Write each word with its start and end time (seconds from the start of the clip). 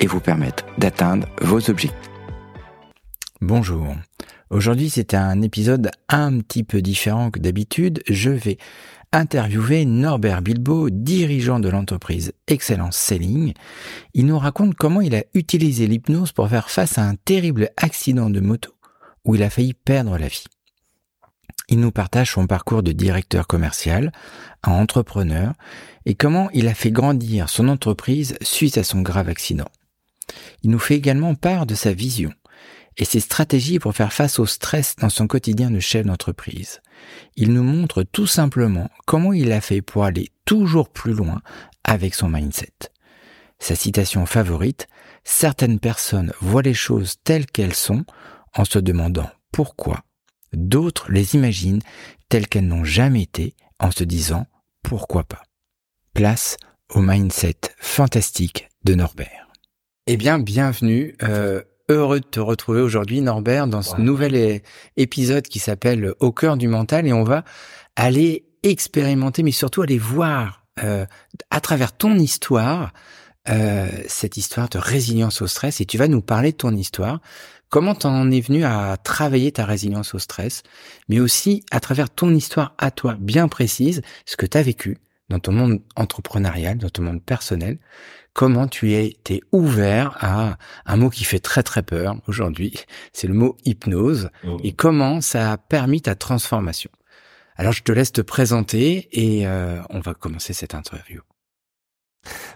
et 0.00 0.06
vous 0.06 0.20
permettre 0.20 0.64
d'atteindre 0.78 1.28
vos 1.40 1.70
objectifs. 1.70 2.10
Bonjour. 3.40 3.94
Aujourd'hui, 4.50 4.90
c'est 4.90 5.14
un 5.14 5.42
épisode 5.42 5.90
un 6.08 6.40
petit 6.40 6.64
peu 6.64 6.82
différent 6.82 7.30
que 7.30 7.38
d'habitude. 7.38 8.02
Je 8.08 8.30
vais 8.30 8.58
interviewer 9.12 9.84
Norbert 9.84 10.42
Bilbo, 10.42 10.90
dirigeant 10.90 11.60
de 11.60 11.68
l'entreprise 11.68 12.32
Excellence 12.48 12.96
Selling. 12.96 13.54
Il 14.14 14.26
nous 14.26 14.38
raconte 14.38 14.74
comment 14.74 15.00
il 15.00 15.14
a 15.14 15.24
utilisé 15.34 15.86
l'hypnose 15.86 16.32
pour 16.32 16.48
faire 16.48 16.70
face 16.70 16.98
à 16.98 17.02
un 17.02 17.14
terrible 17.14 17.70
accident 17.76 18.28
de 18.28 18.40
moto 18.40 18.72
où 19.24 19.34
il 19.34 19.42
a 19.42 19.50
failli 19.50 19.74
perdre 19.74 20.18
la 20.18 20.28
vie. 20.28 20.44
Il 21.68 21.78
nous 21.78 21.92
partage 21.92 22.32
son 22.32 22.46
parcours 22.46 22.82
de 22.82 22.90
directeur 22.90 23.46
commercial 23.46 24.10
à 24.62 24.72
entrepreneur 24.72 25.54
et 26.06 26.14
comment 26.14 26.50
il 26.52 26.66
a 26.66 26.74
fait 26.74 26.90
grandir 26.90 27.48
son 27.48 27.68
entreprise 27.68 28.36
suite 28.42 28.78
à 28.78 28.82
son 28.82 29.02
grave 29.02 29.28
accident. 29.28 29.68
Il 30.62 30.70
nous 30.70 30.78
fait 30.78 30.96
également 30.96 31.34
part 31.34 31.66
de 31.66 31.74
sa 31.74 31.92
vision 31.92 32.32
et 32.96 33.04
ses 33.04 33.20
stratégies 33.20 33.78
pour 33.78 33.94
faire 33.94 34.12
face 34.12 34.38
au 34.38 34.46
stress 34.46 34.96
dans 34.96 35.08
son 35.08 35.26
quotidien 35.26 35.70
de 35.70 35.80
chef 35.80 36.04
d'entreprise. 36.04 36.80
Il 37.36 37.52
nous 37.52 37.62
montre 37.62 38.02
tout 38.02 38.26
simplement 38.26 38.90
comment 39.06 39.32
il 39.32 39.52
a 39.52 39.60
fait 39.60 39.80
pour 39.80 40.04
aller 40.04 40.30
toujours 40.44 40.88
plus 40.88 41.14
loin 41.14 41.40
avec 41.84 42.14
son 42.14 42.28
mindset. 42.28 42.72
Sa 43.58 43.74
citation 43.74 44.26
favorite, 44.26 44.88
certaines 45.24 45.80
personnes 45.80 46.32
voient 46.40 46.62
les 46.62 46.74
choses 46.74 47.16
telles 47.24 47.46
qu'elles 47.46 47.74
sont 47.74 48.04
en 48.54 48.64
se 48.64 48.78
demandant 48.78 49.30
pourquoi. 49.52 50.02
D'autres 50.52 51.10
les 51.10 51.34
imaginent 51.34 51.82
telles 52.28 52.48
qu'elles 52.48 52.66
n'ont 52.66 52.84
jamais 52.84 53.22
été 53.22 53.54
en 53.78 53.90
se 53.90 54.04
disant 54.04 54.46
pourquoi 54.82 55.24
pas. 55.24 55.42
Place 56.14 56.56
au 56.90 57.00
mindset 57.00 57.56
fantastique 57.78 58.68
de 58.84 58.94
Norbert. 58.94 59.49
Eh 60.12 60.16
bien, 60.16 60.40
bienvenue. 60.40 61.14
Euh, 61.22 61.62
heureux 61.88 62.18
de 62.18 62.24
te 62.24 62.40
retrouver 62.40 62.80
aujourd'hui, 62.80 63.20
Norbert, 63.20 63.68
dans 63.68 63.80
ce 63.80 63.94
nouvel 64.00 64.60
épisode 64.96 65.46
qui 65.46 65.60
s'appelle 65.60 66.14
Au 66.18 66.32
cœur 66.32 66.56
du 66.56 66.66
mental. 66.66 67.06
Et 67.06 67.12
on 67.12 67.22
va 67.22 67.44
aller 67.94 68.44
expérimenter, 68.64 69.44
mais 69.44 69.52
surtout 69.52 69.82
aller 69.82 69.98
voir 69.98 70.64
euh, 70.82 71.06
à 71.50 71.60
travers 71.60 71.96
ton 71.96 72.18
histoire, 72.18 72.92
euh, 73.50 73.86
cette 74.08 74.36
histoire 74.36 74.68
de 74.68 74.78
résilience 74.78 75.42
au 75.42 75.46
stress. 75.46 75.80
Et 75.80 75.84
tu 75.84 75.96
vas 75.96 76.08
nous 76.08 76.22
parler 76.22 76.50
de 76.50 76.56
ton 76.56 76.74
histoire. 76.74 77.20
Comment 77.68 77.94
t'en 77.94 78.32
es 78.32 78.40
venu 78.40 78.64
à 78.64 78.96
travailler 78.96 79.52
ta 79.52 79.64
résilience 79.64 80.12
au 80.16 80.18
stress, 80.18 80.64
mais 81.08 81.20
aussi 81.20 81.62
à 81.70 81.78
travers 81.78 82.10
ton 82.10 82.34
histoire 82.34 82.74
à 82.78 82.90
toi 82.90 83.14
bien 83.20 83.46
précise, 83.46 84.02
ce 84.26 84.36
que 84.36 84.46
tu 84.46 84.58
as 84.58 84.62
vécu 84.62 84.98
dans 85.30 85.38
ton 85.38 85.52
monde 85.52 85.80
entrepreneurial, 85.96 86.76
dans 86.76 86.90
ton 86.90 87.02
monde 87.02 87.22
personnel, 87.22 87.78
comment 88.34 88.68
tu 88.68 88.94
as 88.94 89.00
été 89.00 89.42
ouvert 89.52 90.16
à 90.20 90.58
un 90.84 90.96
mot 90.96 91.08
qui 91.08 91.24
fait 91.24 91.38
très 91.38 91.62
très 91.62 91.82
peur 91.82 92.16
aujourd'hui, 92.26 92.74
c'est 93.12 93.26
le 93.26 93.34
mot 93.34 93.56
hypnose, 93.64 94.30
et 94.62 94.72
comment 94.72 95.20
ça 95.20 95.52
a 95.52 95.56
permis 95.56 96.02
ta 96.02 96.14
transformation? 96.14 96.90
Alors 97.56 97.72
je 97.72 97.82
te 97.82 97.92
laisse 97.92 98.12
te 98.12 98.20
présenter 98.20 99.08
et 99.12 99.46
euh, 99.46 99.80
on 99.90 100.00
va 100.00 100.14
commencer 100.14 100.52
cette 100.52 100.74
interview. 100.74 101.20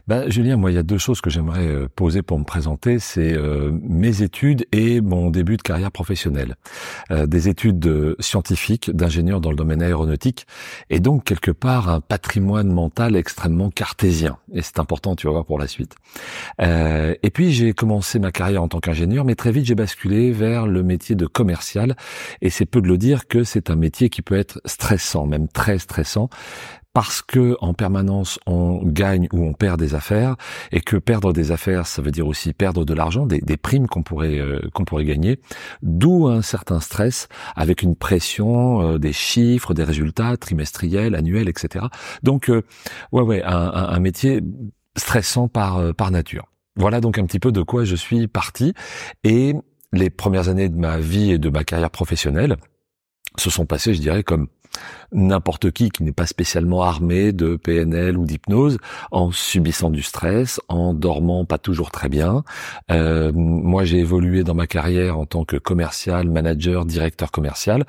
Ben, 0.07 0.31
Julien, 0.31 0.59
moi, 0.59 0.71
il 0.71 0.75
y 0.75 0.79
a 0.79 0.83
deux 0.83 0.99
choses 0.99 1.23
que 1.23 1.31
j'aimerais 1.31 1.67
euh, 1.67 1.89
poser 1.89 2.21
pour 2.21 2.39
me 2.39 2.45
présenter. 2.45 2.99
C'est 2.99 3.33
euh, 3.33 3.73
mes 3.83 4.23
études 4.23 4.67
et 4.71 5.01
mon 5.01 5.31
début 5.31 5.57
de 5.57 5.63
carrière 5.63 5.91
professionnelle. 5.91 6.57
Euh, 7.11 7.27
des 7.27 7.49
études 7.49 8.15
scientifiques, 8.21 8.91
d'ingénieur 8.91 9.41
dans 9.41 9.51
le 9.51 9.57
domaine 9.57 9.83
aéronautique, 9.83 10.47
et 10.91 11.01
donc 11.01 11.25
quelque 11.25 11.51
part 11.51 11.89
un 11.89 12.01
patrimoine 12.01 12.71
mental 12.71 13.17
extrêmement 13.17 13.71
cartésien. 13.71 14.37
Et 14.53 14.61
c'est 14.61 14.79
important, 14.79 15.17
tu 15.17 15.27
vas 15.27 15.33
voir, 15.33 15.47
pour 15.47 15.59
la 15.59 15.67
suite. 15.67 15.95
et 16.61 17.31
puis, 17.33 17.53
j'ai 17.53 17.73
commencé 17.73 18.19
ma 18.19 18.31
carrière 18.31 18.63
en 18.63 18.69
tant 18.69 18.81
qu'ingénieur, 18.81 19.25
mais 19.25 19.35
très 19.35 19.53
vite, 19.53 19.65
j'ai 19.65 19.75
basculé 19.75 20.33
vers 20.33 20.67
le 20.67 20.83
métier 20.83 21.15
de 21.15 21.27
commercial. 21.27 21.97
Et 22.43 22.51
c'est 22.51 22.67
peu 22.67 22.81
de 22.81 22.89
le 22.89 22.99
dire 22.99 23.27
que 23.27 23.45
c'est 23.45 23.71
un 23.71 23.77
métier 23.77 24.11
qui 24.11 24.23
peut 24.23 24.37
être 24.37 24.61
stressant, 24.67 25.27
même 25.27 25.49
très 25.49 25.79
stressant, 25.79 26.29
parce 26.95 27.23
que 27.23 27.57
en 27.61 27.75
permanence 27.75 28.39
on 28.47 28.81
gagne 28.85 29.29
ou 29.33 29.45
on 29.45 29.53
perd 29.53 29.79
des 29.79 29.95
affaires 29.95 30.37
et 30.73 30.81
que 30.81 30.97
perdre 30.97 31.33
des 31.33 31.51
affaires 31.51 31.87
ça 31.87 32.01
veut 32.01 32.13
dire 32.13 32.27
aussi 32.27 32.55
perdre 32.55 32.85
de 32.87 32.95
l'argent 32.95 33.27
des, 33.27 33.57
primes 33.57 33.89
qu'on 33.89 34.03
pourrait 34.03 34.39
euh, 34.39 34.61
qu'on 34.73 34.85
pourrait 34.85 35.05
gagner 35.05 35.41
d'où 35.83 36.29
un 36.29 36.41
certain 36.41 36.81
stress 36.81 37.29
avec 37.57 37.83
une 37.83 37.97
pression 37.97 38.81
euh, 38.81 38.99
des 38.99 39.13
chiffres 39.13 39.75
des 39.75 39.85
résultats 39.85 40.37
trimestriels 40.37 41.15
annuels 41.15 41.49
etc 41.49 41.87
donc 42.23 42.49
euh, 42.49 42.63
ouais 43.13 43.23
ouais 43.23 43.43
un, 43.43 43.53
un, 43.53 44.01
métier 44.01 44.41
stressant 44.97 45.49
par 45.49 45.95
par 45.95 46.11
nature. 46.13 46.47
Voilà 46.77 47.01
donc 47.01 47.19
un 47.19 47.25
petit 47.25 47.41
peu 47.41 47.51
de 47.51 47.63
quoi 47.63 47.85
je 47.85 47.97
suis 47.97 48.29
parti 48.29 48.75
et 49.25 49.55
les 49.93 50.11
premières 50.11 50.49
années 50.49 50.69
de 50.69 50.77
ma 50.77 50.99
vie 50.99 51.33
et 51.33 51.39
de 51.39 51.49
ma 51.49 51.65
carrière 51.65 51.91
professionnelle 51.91 52.57
se 53.37 53.51
sont 53.51 53.67
passées 53.67 53.95
je 53.95 54.01
dirais 54.01 54.23
comme 54.23 54.49
n'importe 55.13 55.71
qui 55.71 55.91
qui 55.91 56.03
n'est 56.03 56.13
pas 56.13 56.27
spécialement 56.27 56.83
armé 56.83 57.33
de 57.33 57.57
PNL 57.57 58.19
ou 58.19 58.25
d'hypnose 58.25 58.79
en 59.11 59.31
subissant 59.31 59.91
du 59.91 60.03
stress, 60.03 60.61
en 60.69 60.93
dormant 60.93 61.45
pas 61.45 61.59
toujours 61.59 61.91
très 61.91 62.09
bien. 62.09 62.45
Euh, 62.91 63.33
moi, 63.35 63.85
j'ai 63.85 63.99
évolué 63.99 64.45
dans 64.45 64.55
ma 64.55 64.67
carrière 64.67 65.19
en 65.19 65.27
tant 65.27 65.45
que 65.45 65.57
commercial, 65.57 66.29
manager, 66.29 66.85
directeur 66.85 67.31
commercial, 67.31 67.85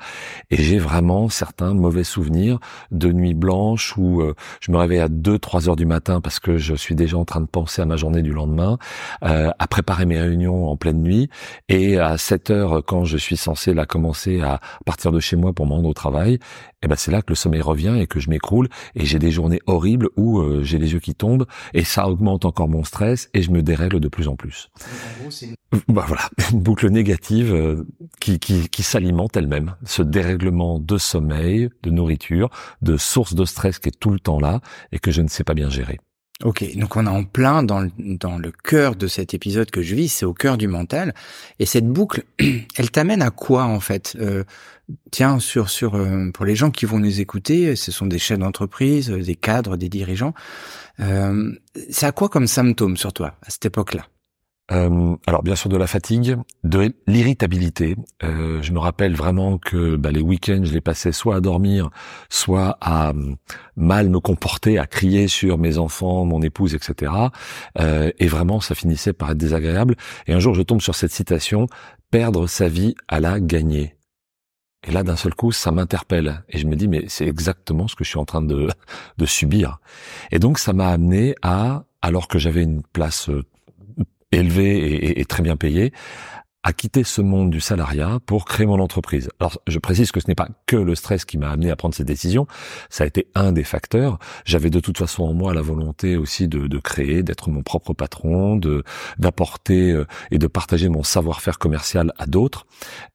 et 0.50 0.56
j'ai 0.56 0.78
vraiment 0.78 1.28
certains 1.28 1.74
mauvais 1.74 2.04
souvenirs 2.04 2.58
de 2.90 3.12
nuits 3.12 3.34
blanches 3.34 3.96
où 3.96 4.20
euh, 4.22 4.34
je 4.60 4.70
me 4.70 4.76
réveille 4.76 5.00
à 5.00 5.08
2-3 5.08 5.68
heures 5.68 5.76
du 5.76 5.86
matin 5.86 6.20
parce 6.20 6.40
que 6.40 6.58
je 6.58 6.74
suis 6.74 6.94
déjà 6.94 7.16
en 7.16 7.24
train 7.24 7.40
de 7.40 7.46
penser 7.46 7.82
à 7.82 7.86
ma 7.86 7.96
journée 7.96 8.22
du 8.22 8.32
lendemain, 8.32 8.78
euh, 9.24 9.50
à 9.58 9.66
préparer 9.66 10.06
mes 10.06 10.20
réunions 10.20 10.68
en 10.68 10.76
pleine 10.76 11.02
nuit, 11.02 11.28
et 11.68 11.98
à 11.98 12.18
7 12.18 12.50
heures 12.50 12.82
quand 12.84 13.04
je 13.04 13.16
suis 13.16 13.36
censé 13.36 13.74
la 13.74 13.86
commencer 13.86 14.40
à 14.40 14.60
partir 14.84 15.12
de 15.12 15.20
chez 15.20 15.36
moi 15.36 15.52
pour 15.52 15.66
me 15.66 15.72
rendre 15.72 15.88
au 15.88 15.94
travail, 15.94 16.38
et 16.82 16.88
ben 16.88 16.94
c'est 16.96 17.10
là 17.10 17.22
que 17.22 17.30
le 17.30 17.34
sommeil 17.34 17.62
revient 17.62 17.96
et 17.98 18.06
que 18.06 18.20
je 18.20 18.28
m'écroule 18.28 18.68
et 18.94 19.06
j'ai 19.06 19.18
des 19.18 19.30
journées 19.30 19.60
horribles 19.66 20.08
où 20.16 20.40
euh, 20.40 20.62
j'ai 20.62 20.78
les 20.78 20.92
yeux 20.92 21.00
qui 21.00 21.14
tombent 21.14 21.46
et 21.72 21.84
ça 21.84 22.08
augmente 22.08 22.44
encore 22.44 22.68
mon 22.68 22.84
stress 22.84 23.30
et 23.32 23.42
je 23.42 23.50
me 23.50 23.62
dérègle 23.62 23.98
de 23.98 24.08
plus 24.08 24.28
en 24.28 24.36
plus. 24.36 24.68
Bah 25.88 26.04
voilà, 26.06 26.28
une 26.52 26.60
boucle 26.60 26.88
négative 26.90 27.52
euh, 27.54 27.84
qui, 28.20 28.38
qui, 28.38 28.68
qui 28.68 28.82
s'alimente 28.82 29.36
elle-même. 29.36 29.74
Ce 29.84 30.02
dérèglement 30.02 30.78
de 30.78 30.98
sommeil, 30.98 31.70
de 31.82 31.90
nourriture, 31.90 32.50
de 32.82 32.96
source 32.96 33.34
de 33.34 33.44
stress 33.44 33.78
qui 33.78 33.88
est 33.88 33.98
tout 33.98 34.10
le 34.10 34.20
temps 34.20 34.38
là 34.38 34.60
et 34.92 34.98
que 34.98 35.10
je 35.10 35.22
ne 35.22 35.28
sais 35.28 35.44
pas 35.44 35.54
bien 35.54 35.70
gérer. 35.70 35.98
Ok, 36.44 36.76
donc 36.76 36.96
on 36.96 37.06
est 37.06 37.10
en 37.10 37.24
plein 37.24 37.62
dans 37.62 37.80
le, 37.80 37.90
dans 37.98 38.36
le 38.36 38.52
cœur 38.52 38.94
de 38.94 39.06
cet 39.06 39.32
épisode 39.32 39.70
que 39.70 39.80
je 39.80 39.94
vis, 39.94 40.08
c'est 40.08 40.26
au 40.26 40.34
cœur 40.34 40.58
du 40.58 40.68
mental. 40.68 41.14
Et 41.58 41.64
cette 41.64 41.88
boucle, 41.88 42.24
elle 42.76 42.90
t'amène 42.90 43.22
à 43.22 43.30
quoi 43.30 43.64
en 43.64 43.80
fait? 43.80 44.16
Euh, 44.20 44.44
Tiens, 45.10 45.40
sur 45.40 45.68
sur 45.68 45.96
euh, 45.96 46.30
pour 46.32 46.44
les 46.44 46.54
gens 46.54 46.70
qui 46.70 46.86
vont 46.86 47.00
nous 47.00 47.20
écouter, 47.20 47.74
ce 47.74 47.90
sont 47.90 48.06
des 48.06 48.20
chefs 48.20 48.38
d'entreprise, 48.38 49.10
des 49.10 49.34
cadres, 49.34 49.76
des 49.76 49.88
dirigeants. 49.88 50.32
Euh, 51.00 51.52
c'est 51.90 52.06
à 52.06 52.12
quoi 52.12 52.28
comme 52.28 52.46
symptôme 52.46 52.96
sur 52.96 53.12
toi 53.12 53.34
à 53.42 53.50
cette 53.50 53.66
époque-là? 53.66 54.06
Euh, 54.72 55.16
alors 55.26 55.42
bien 55.44 55.54
sûr 55.54 55.68
de 55.70 55.76
la 55.76 55.86
fatigue, 55.86 56.36
de 56.64 56.92
l'irritabilité. 57.06 57.96
Euh, 58.24 58.60
je 58.62 58.72
me 58.72 58.78
rappelle 58.78 59.14
vraiment 59.14 59.58
que 59.58 59.96
bah, 59.96 60.10
les 60.10 60.20
week-ends, 60.20 60.62
je 60.64 60.72
les 60.72 60.80
passais 60.80 61.12
soit 61.12 61.36
à 61.36 61.40
dormir, 61.40 61.90
soit 62.30 62.76
à 62.80 63.10
euh, 63.10 63.34
mal 63.76 64.08
me 64.10 64.18
comporter, 64.18 64.78
à 64.78 64.86
crier 64.86 65.28
sur 65.28 65.58
mes 65.58 65.78
enfants, 65.78 66.24
mon 66.24 66.42
épouse, 66.42 66.74
etc. 66.74 67.12
Euh, 67.78 68.10
et 68.18 68.26
vraiment, 68.26 68.60
ça 68.60 68.74
finissait 68.74 69.12
par 69.12 69.30
être 69.30 69.38
désagréable. 69.38 69.94
Et 70.26 70.32
un 70.32 70.40
jour, 70.40 70.54
je 70.54 70.62
tombe 70.62 70.80
sur 70.80 70.94
cette 70.94 71.12
citation 71.12 71.66
perdre 72.10 72.46
sa 72.46 72.68
vie 72.68 72.94
à 73.08 73.20
la 73.20 73.38
gagner. 73.38 73.94
Et 74.88 74.92
là, 74.92 75.02
d'un 75.02 75.16
seul 75.16 75.34
coup, 75.34 75.52
ça 75.52 75.70
m'interpelle. 75.70 76.44
Et 76.48 76.58
je 76.58 76.66
me 76.66 76.76
dis, 76.76 76.88
mais 76.88 77.04
c'est 77.08 77.26
exactement 77.26 77.88
ce 77.88 77.96
que 77.96 78.04
je 78.04 78.10
suis 78.10 78.18
en 78.18 78.24
train 78.24 78.42
de, 78.42 78.68
de 79.18 79.26
subir. 79.26 79.78
Et 80.32 80.38
donc, 80.40 80.58
ça 80.58 80.72
m'a 80.72 80.88
amené 80.88 81.34
à, 81.42 81.84
alors 82.02 82.26
que 82.26 82.38
j'avais 82.38 82.62
une 82.62 82.82
place 82.82 83.30
élevé 84.36 85.20
et, 85.20 85.24
très 85.24 85.42
bien 85.42 85.56
payé, 85.56 85.92
à 86.62 86.72
quitter 86.72 87.04
ce 87.04 87.20
monde 87.20 87.50
du 87.50 87.60
salariat 87.60 88.18
pour 88.26 88.44
créer 88.44 88.66
mon 88.66 88.80
entreprise. 88.80 89.30
Alors, 89.38 89.56
je 89.68 89.78
précise 89.78 90.10
que 90.10 90.18
ce 90.18 90.26
n'est 90.26 90.34
pas 90.34 90.48
que 90.66 90.74
le 90.74 90.96
stress 90.96 91.24
qui 91.24 91.38
m'a 91.38 91.50
amené 91.50 91.70
à 91.70 91.76
prendre 91.76 91.94
cette 91.94 92.08
décision, 92.08 92.48
ça 92.90 93.04
a 93.04 93.06
été 93.06 93.28
un 93.36 93.52
des 93.52 93.62
facteurs. 93.62 94.18
J'avais 94.44 94.68
de 94.68 94.80
toute 94.80 94.98
façon 94.98 95.22
en 95.22 95.32
moi 95.32 95.54
la 95.54 95.62
volonté 95.62 96.16
aussi 96.16 96.48
de, 96.48 96.66
de 96.66 96.78
créer, 96.78 97.22
d'être 97.22 97.50
mon 97.50 97.62
propre 97.62 97.94
patron, 97.94 98.56
de 98.56 98.82
d'apporter 99.16 99.92
euh, 99.92 100.06
et 100.32 100.38
de 100.38 100.46
partager 100.48 100.88
mon 100.88 101.04
savoir-faire 101.04 101.60
commercial 101.60 102.12
à 102.18 102.26
d'autres. 102.26 102.66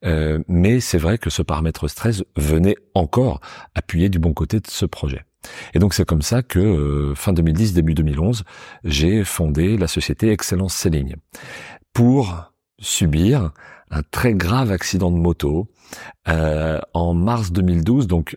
Euh, 0.06 0.38
mais 0.48 0.80
c'est 0.80 0.98
vrai 0.98 1.18
que 1.18 1.28
ce 1.28 1.42
paramètre 1.42 1.88
stress 1.88 2.24
venait 2.36 2.76
encore 2.94 3.40
appuyer 3.74 4.08
du 4.08 4.18
bon 4.18 4.32
côté 4.32 4.60
de 4.60 4.66
ce 4.66 4.86
projet. 4.86 5.26
Et 5.74 5.78
donc 5.78 5.94
c'est 5.94 6.04
comme 6.04 6.22
ça 6.22 6.42
que 6.42 6.58
euh, 6.58 7.14
fin 7.14 7.32
2010, 7.32 7.74
début 7.74 7.94
2011, 7.94 8.44
j'ai 8.84 9.24
fondé 9.24 9.76
la 9.76 9.88
société 9.88 10.30
Excellence 10.30 10.74
Selling 10.74 11.16
pour 11.92 12.52
subir 12.78 13.52
un 13.90 14.02
très 14.10 14.34
grave 14.34 14.72
accident 14.72 15.10
de 15.10 15.18
moto 15.18 15.68
euh, 16.28 16.80
en 16.94 17.14
mars 17.14 17.52
2012, 17.52 18.06
donc 18.06 18.36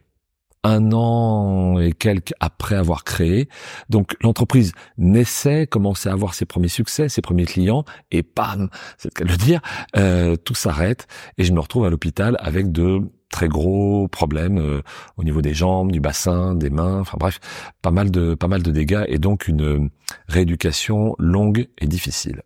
un 0.65 0.91
an 0.93 1.79
et 1.79 1.93
quelques 1.93 2.33
après 2.39 2.75
avoir 2.75 3.03
créé. 3.03 3.47
Donc 3.89 4.15
l'entreprise 4.21 4.73
naissait, 4.97 5.67
commençait 5.67 6.09
à 6.09 6.13
avoir 6.13 6.33
ses 6.33 6.45
premiers 6.45 6.67
succès, 6.69 7.07
ses 7.07 7.21
premiers 7.21 7.45
clients, 7.45 7.85
et 8.11 8.23
bam, 8.23 8.69
c'est 8.97 9.17
le 9.19 9.25
le 9.25 9.37
dire, 9.37 9.61
euh, 9.97 10.35
tout 10.35 10.55
s'arrête 10.55 11.07
et 11.37 11.43
je 11.43 11.51
me 11.51 11.59
retrouve 11.59 11.85
à 11.85 11.89
l'hôpital 11.89 12.37
avec 12.39 12.71
de 12.71 13.01
très 13.29 13.47
gros 13.47 14.07
problèmes 14.07 14.57
euh, 14.57 14.81
au 15.17 15.23
niveau 15.23 15.41
des 15.41 15.53
jambes, 15.53 15.91
du 15.91 15.99
bassin, 15.99 16.55
des 16.55 16.69
mains, 16.69 17.01
enfin 17.01 17.17
bref, 17.19 17.39
pas 17.81 17.91
mal 17.91 18.11
de 18.11 18.33
pas 18.33 18.47
mal 18.47 18.63
de 18.63 18.71
dégâts 18.71 19.03
et 19.07 19.17
donc 19.17 19.47
une 19.47 19.89
rééducation 20.27 21.15
longue 21.19 21.67
et 21.79 21.87
difficile. 21.87 22.43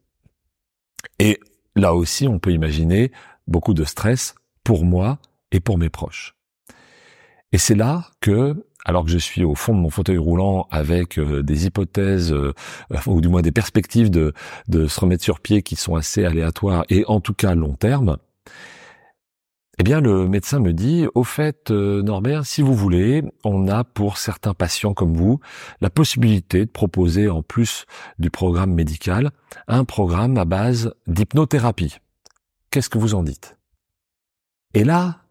Et 1.19 1.39
là 1.75 1.93
aussi, 1.93 2.27
on 2.27 2.39
peut 2.39 2.51
imaginer 2.51 3.11
beaucoup 3.47 3.73
de 3.73 3.83
stress 3.83 4.35
pour 4.63 4.85
moi 4.85 5.19
et 5.51 5.59
pour 5.59 5.77
mes 5.77 5.89
proches. 5.89 6.35
Et 7.51 7.57
c'est 7.57 7.75
là 7.75 8.11
que, 8.21 8.65
alors 8.85 9.05
que 9.05 9.11
je 9.11 9.17
suis 9.17 9.43
au 9.43 9.55
fond 9.55 9.73
de 9.73 9.79
mon 9.79 9.89
fauteuil 9.89 10.17
roulant 10.17 10.67
avec 10.69 11.17
euh, 11.17 11.41
des 11.41 11.65
hypothèses, 11.65 12.31
euh, 12.31 12.53
ou 13.07 13.21
du 13.21 13.27
moins 13.27 13.41
des 13.41 13.51
perspectives 13.51 14.11
de, 14.11 14.33
de 14.67 14.87
se 14.87 14.99
remettre 14.99 15.23
sur 15.23 15.39
pied 15.39 15.63
qui 15.63 15.75
sont 15.75 15.95
assez 15.95 16.25
aléatoires 16.25 16.85
et 16.89 17.03
en 17.07 17.19
tout 17.21 17.33
cas 17.33 17.55
long 17.55 17.73
terme, 17.73 18.17
eh 19.79 19.83
bien, 19.83 20.01
le 20.01 20.27
médecin 20.27 20.59
me 20.59 20.73
dit, 20.73 21.07
au 21.15 21.23
fait, 21.23 21.71
euh, 21.71 22.01
Norbert, 22.01 22.45
si 22.45 22.61
vous 22.61 22.75
voulez, 22.75 23.23
on 23.45 23.69
a 23.69 23.85
pour 23.85 24.17
certains 24.17 24.53
patients 24.53 24.93
comme 24.93 25.13
vous 25.13 25.39
la 25.79 25.89
possibilité 25.89 26.65
de 26.65 26.69
proposer, 26.69 27.29
en 27.29 27.43
plus 27.43 27.85
du 28.19 28.29
programme 28.29 28.73
médical, 28.73 29.31
un 29.69 29.85
programme 29.85 30.37
à 30.37 30.43
base 30.43 30.93
d'hypnothérapie. 31.07 31.95
Qu'est-ce 32.71 32.89
que 32.89 32.97
vous 32.97 33.15
en 33.15 33.23
dites? 33.23 33.57
Et 34.73 34.83
là, 34.83 35.21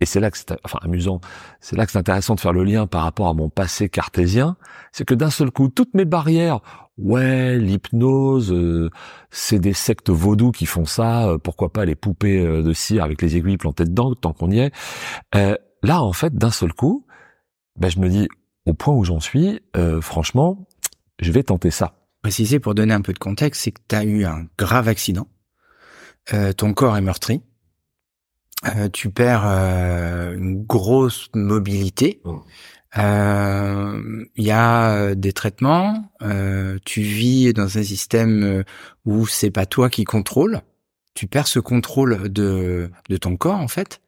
et 0.00 0.06
c'est 0.06 0.20
là 0.20 0.30
que 0.30 0.38
c'est 0.38 0.52
enfin 0.64 0.78
amusant, 0.82 1.20
c'est 1.60 1.76
là 1.76 1.84
que 1.84 1.92
c'est 1.92 1.98
intéressant 1.98 2.34
de 2.34 2.40
faire 2.40 2.52
le 2.52 2.64
lien 2.64 2.86
par 2.86 3.02
rapport 3.02 3.28
à 3.28 3.34
mon 3.34 3.48
passé 3.48 3.88
cartésien, 3.88 4.56
c'est 4.92 5.04
que 5.04 5.14
d'un 5.14 5.30
seul 5.30 5.50
coup, 5.50 5.68
toutes 5.68 5.94
mes 5.94 6.04
barrières, 6.04 6.60
ouais, 6.98 7.58
l'hypnose, 7.58 8.52
euh, 8.52 8.90
c'est 9.30 9.58
des 9.58 9.72
sectes 9.72 10.10
vaudous 10.10 10.52
qui 10.52 10.66
font 10.66 10.84
ça, 10.84 11.28
euh, 11.28 11.38
pourquoi 11.38 11.72
pas 11.72 11.84
les 11.84 11.94
poupées 11.94 12.40
euh, 12.40 12.62
de 12.62 12.72
cire 12.72 13.02
avec 13.04 13.22
les 13.22 13.36
aiguilles 13.36 13.56
plantées 13.56 13.84
dedans, 13.84 14.14
tant 14.14 14.32
qu'on 14.32 14.50
y 14.50 14.58
est. 14.58 14.72
là, 15.82 16.02
en 16.02 16.12
fait, 16.12 16.34
d'un 16.34 16.50
seul 16.50 16.72
coup, 16.72 17.06
ben, 17.76 17.88
je 17.90 17.98
me 17.98 18.08
dis, 18.08 18.28
au 18.66 18.74
point 18.74 18.94
où 18.94 19.04
j'en 19.04 19.20
suis, 19.20 19.60
franchement, 20.00 20.66
je 21.20 21.32
vais 21.32 21.42
tenter 21.42 21.70
ça. 21.70 21.94
Préciser 22.22 22.58
pour 22.58 22.74
donner 22.74 22.92
un 22.92 23.00
peu 23.00 23.12
de 23.12 23.18
contexte, 23.18 23.62
c'est 23.62 23.70
que 23.70 23.80
tu 23.88 23.94
as 23.94 24.04
eu 24.04 24.24
un 24.24 24.46
grave 24.58 24.88
accident, 24.88 25.28
ton 26.56 26.74
corps 26.74 26.96
est 26.96 27.00
meurtri, 27.00 27.40
tu 28.92 29.10
perds 29.10 29.44
une 29.44 30.64
grosse 30.64 31.28
mobilité. 31.34 32.20
Oh. 32.24 32.42
Il 32.96 33.00
euh, 33.02 34.24
y 34.36 34.50
a 34.50 34.90
euh, 34.92 35.14
des 35.14 35.32
traitements. 35.32 36.10
Euh, 36.22 36.78
tu 36.84 37.02
vis 37.02 37.52
dans 37.52 37.76
un 37.78 37.82
système 37.82 38.64
où 39.04 39.26
c'est 39.26 39.50
pas 39.50 39.66
toi 39.66 39.90
qui 39.90 40.04
contrôle. 40.04 40.62
Tu 41.14 41.26
perds 41.26 41.48
ce 41.48 41.58
contrôle 41.58 42.28
de 42.30 42.90
de 43.08 43.16
ton 43.16 43.36
corps 43.36 43.60
en 43.60 43.68
fait. 43.68 44.00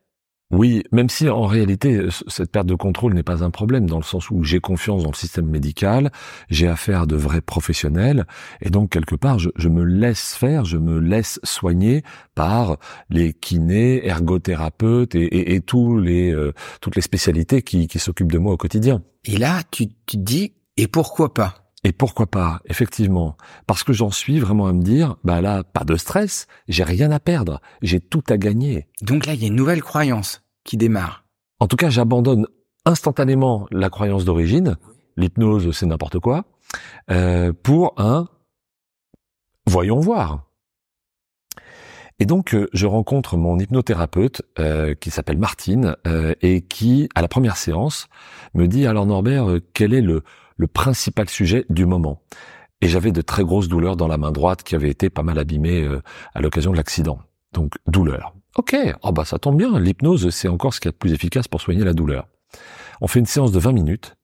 Oui, 0.51 0.83
même 0.91 1.09
si 1.09 1.29
en 1.29 1.47
réalité 1.47 2.09
cette 2.27 2.51
perte 2.51 2.67
de 2.67 2.75
contrôle 2.75 3.15
n'est 3.15 3.23
pas 3.23 3.45
un 3.45 3.51
problème 3.51 3.87
dans 3.87 3.99
le 3.99 4.05
sens 4.05 4.31
où 4.31 4.43
j'ai 4.43 4.59
confiance 4.59 5.05
dans 5.05 5.11
le 5.11 5.17
système 5.17 5.47
médical, 5.47 6.11
j'ai 6.49 6.67
affaire 6.67 7.03
à 7.03 7.07
de 7.07 7.15
vrais 7.15 7.41
professionnels 7.41 8.27
et 8.61 8.69
donc 8.69 8.91
quelque 8.91 9.15
part 9.15 9.39
je, 9.39 9.69
me 9.69 9.85
laisse 9.85 10.35
faire, 10.35 10.65
je 10.65 10.77
me 10.77 10.99
laisse 10.99 11.39
soigner 11.45 12.03
par 12.35 12.79
les 13.11 13.33
kinés, 13.33 14.05
ergothérapeutes 14.07 15.15
et, 15.15 15.61
tous 15.61 15.99
les 15.99 16.35
euh, 16.35 16.53
toutes 16.81 16.97
les 16.97 17.03
spécialités 17.03 17.63
qui, 17.63 17.87
qui 17.87 18.01
s'occupent 18.01 18.33
de 18.33 18.39
moi 18.39 18.53
au 18.53 18.57
quotidien. 18.57 19.03
Et 19.25 19.37
là, 19.37 19.63
tu, 19.71 19.89
tu 20.07 20.17
te 20.17 20.23
dis 20.23 20.55
et 20.77 20.89
pourquoi 20.89 21.33
pas? 21.33 21.70
Et 21.83 21.93
pourquoi 21.93 22.27
pas, 22.27 22.61
effectivement, 22.67 23.37
parce 23.67 23.85
que 23.85 23.95
j'en 23.95 24.11
suis 24.11 24.39
vraiment 24.39 24.67
à 24.67 24.73
me 24.73 24.83
dire, 24.83 25.17
bah 25.25 25.41
là, 25.41 25.65
pas 25.65 25.85
de 25.85 25.97
stress, 25.97 26.47
j'ai 26.69 26.85
rien 26.85 27.11
à 27.11 27.21
perdre, 27.21 27.61
j'ai 27.81 28.01
tout 28.01 28.23
à 28.29 28.37
gagner. 28.37 28.87
Donc 29.01 29.25
là, 29.25 29.33
il 29.33 29.41
y 29.41 29.45
a 29.45 29.49
une 29.49 29.57
nouvelle 29.57 29.83
croyance 29.83 30.43
qui 30.65 30.77
démarre. 30.77 31.25
En 31.59 31.67
tout 31.69 31.77
cas, 31.77 31.89
j'abandonne 31.89 32.47
instantanément 32.85 33.67
la 33.71 33.89
croyance 33.89 34.27
d'origine, 34.27 34.77
l'hypnose 35.17 35.71
c'est 35.75 35.87
n'importe 35.87 36.19
quoi, 36.19 36.45
euh, 37.11 37.53
pour 37.63 37.95
un 37.99 38.29
voyons 39.67 40.01
voir. 40.01 40.47
Et 42.19 42.27
donc, 42.27 42.55
euh, 42.55 42.69
je 42.75 42.87
rencontre 42.87 43.39
mon 43.39 43.59
hypnothérapeute 43.59 44.43
euh, 44.59 44.95
qui 44.95 45.11
s'appelle 45.11 45.39
Martine 45.39 45.97
et 46.43 46.61
qui, 46.61 47.09
à 47.15 47.23
la 47.23 47.29
première 47.29 47.57
séance, 47.57 48.09
me 48.53 48.67
dit 48.67 48.87
alors 48.87 49.07
Norbert, 49.07 49.47
quel 49.73 49.95
est 49.95 50.03
le, 50.03 50.23
le 50.61 50.67
principal 50.67 51.29
sujet 51.31 51.65
du 51.71 51.87
moment. 51.87 52.21
Et 52.83 52.89
j'avais 52.89 53.13
de 53.13 53.23
très 53.23 53.45
grosses 53.45 53.69
douleurs 53.69 53.97
dans 53.97 54.09
la 54.09 54.19
main 54.19 54.31
droite 54.31 54.63
qui 54.63 54.75
avait 54.75 54.91
été 54.91 55.09
pas 55.09 55.23
mal 55.23 55.39
abîmée 55.39 55.83
euh, 55.83 56.03
à 56.35 56.43
l'occasion 56.43 56.71
de 56.71 56.77
l'accident. 56.77 57.19
Donc 57.55 57.77
douleur. 57.87 58.35
Ok, 58.57 58.77
oh 59.03 59.13
bah 59.13 59.25
ça 59.25 59.39
tombe 59.39 59.57
bien, 59.57 59.79
l'hypnose 59.81 60.29
c'est 60.31 60.49
encore 60.49 60.75
ce 60.75 60.81
qui 60.81 60.89
est 60.89 60.91
le 60.91 60.97
plus 60.97 61.15
efficace 61.15 61.49
pour 61.49 61.63
soigner 61.63 61.83
la 61.83 61.95
douleur. 61.95 62.29
On 63.01 63.07
fait 63.07 63.21
une 63.21 63.27
séance 63.27 63.53
de 63.53 63.59
20 63.59 63.73
minutes 63.73 64.17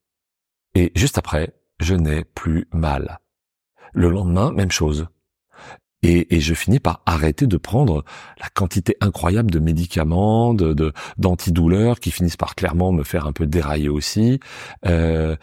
et 0.75 0.93
juste 0.95 1.17
après, 1.17 1.55
je 1.81 1.95
n'ai 1.95 2.25
plus 2.25 2.69
mal. 2.71 3.21
Le 3.95 4.11
lendemain, 4.11 4.53
même 4.53 4.71
chose. 4.71 5.07
Et, 6.03 6.37
et, 6.37 6.41
je 6.41 6.53
finis 6.53 6.79
par 6.79 7.01
arrêter 7.07 7.47
de 7.47 7.57
prendre 7.57 8.05
la 8.39 8.49
quantité 8.51 8.97
incroyable 9.01 9.51
de 9.51 9.59
médicaments, 9.59 10.53
de 10.53 10.93
d'antidouleurs 11.17 11.99
qui 11.99 12.11
finissent 12.11 12.37
par 12.37 12.55
clairement 12.55 12.93
me 12.93 13.03
faire 13.03 13.27
un 13.27 13.33
peu 13.33 13.47
dérailler 13.47 13.89
aussi. 13.89 14.39
Euh, 14.85 15.37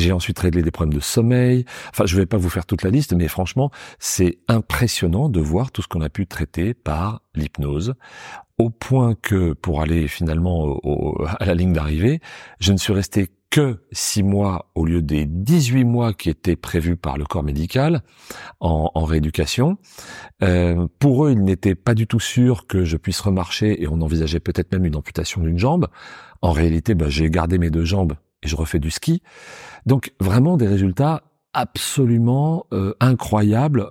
j'ai 0.00 0.12
ensuite 0.12 0.38
réglé 0.38 0.62
des 0.62 0.70
problèmes 0.70 0.94
de 0.94 1.00
sommeil. 1.00 1.64
Enfin, 1.90 2.06
je 2.06 2.16
vais 2.16 2.26
pas 2.26 2.36
vous 2.36 2.50
faire 2.50 2.66
toute 2.66 2.82
la 2.82 2.90
liste, 2.90 3.12
mais 3.12 3.28
franchement, 3.28 3.70
c'est 3.98 4.38
impressionnant 4.48 5.28
de 5.28 5.40
voir 5.40 5.70
tout 5.70 5.82
ce 5.82 5.88
qu'on 5.88 6.00
a 6.00 6.08
pu 6.10 6.26
traiter 6.26 6.74
par 6.74 7.22
l'hypnose, 7.34 7.94
au 8.58 8.70
point 8.70 9.14
que 9.14 9.52
pour 9.52 9.80
aller 9.80 10.08
finalement 10.08 10.80
à 11.38 11.44
la 11.44 11.54
ligne 11.54 11.72
d'arrivée, 11.72 12.20
je 12.58 12.72
ne 12.72 12.78
suis 12.78 12.92
resté 12.92 13.30
que 13.50 13.82
six 13.90 14.22
mois 14.22 14.70
au 14.76 14.86
lieu 14.86 15.02
des 15.02 15.26
18 15.26 15.84
mois 15.84 16.14
qui 16.14 16.30
étaient 16.30 16.56
prévus 16.56 16.96
par 16.96 17.18
le 17.18 17.24
corps 17.24 17.42
médical 17.42 18.02
en, 18.60 19.04
rééducation. 19.04 19.76
Euh, 20.42 20.86
pour 21.00 21.26
eux, 21.26 21.32
ils 21.32 21.42
n'étaient 21.42 21.74
pas 21.74 21.94
du 21.94 22.06
tout 22.06 22.20
sûrs 22.20 22.68
que 22.68 22.84
je 22.84 22.96
puisse 22.96 23.20
remarcher 23.20 23.82
et 23.82 23.88
on 23.88 24.00
envisageait 24.02 24.40
peut-être 24.40 24.70
même 24.72 24.84
une 24.84 24.94
amputation 24.94 25.40
d'une 25.40 25.58
jambe. 25.58 25.88
En 26.42 26.52
réalité, 26.52 26.94
bah, 26.94 27.06
j'ai 27.08 27.28
gardé 27.28 27.58
mes 27.58 27.70
deux 27.70 27.84
jambes 27.84 28.14
et 28.42 28.48
je 28.48 28.56
refais 28.56 28.78
du 28.78 28.90
ski. 28.90 29.22
Donc 29.86 30.12
vraiment 30.20 30.56
des 30.56 30.68
résultats 30.68 31.22
absolument 31.52 32.66
euh, 32.72 32.94
incroyables 33.00 33.90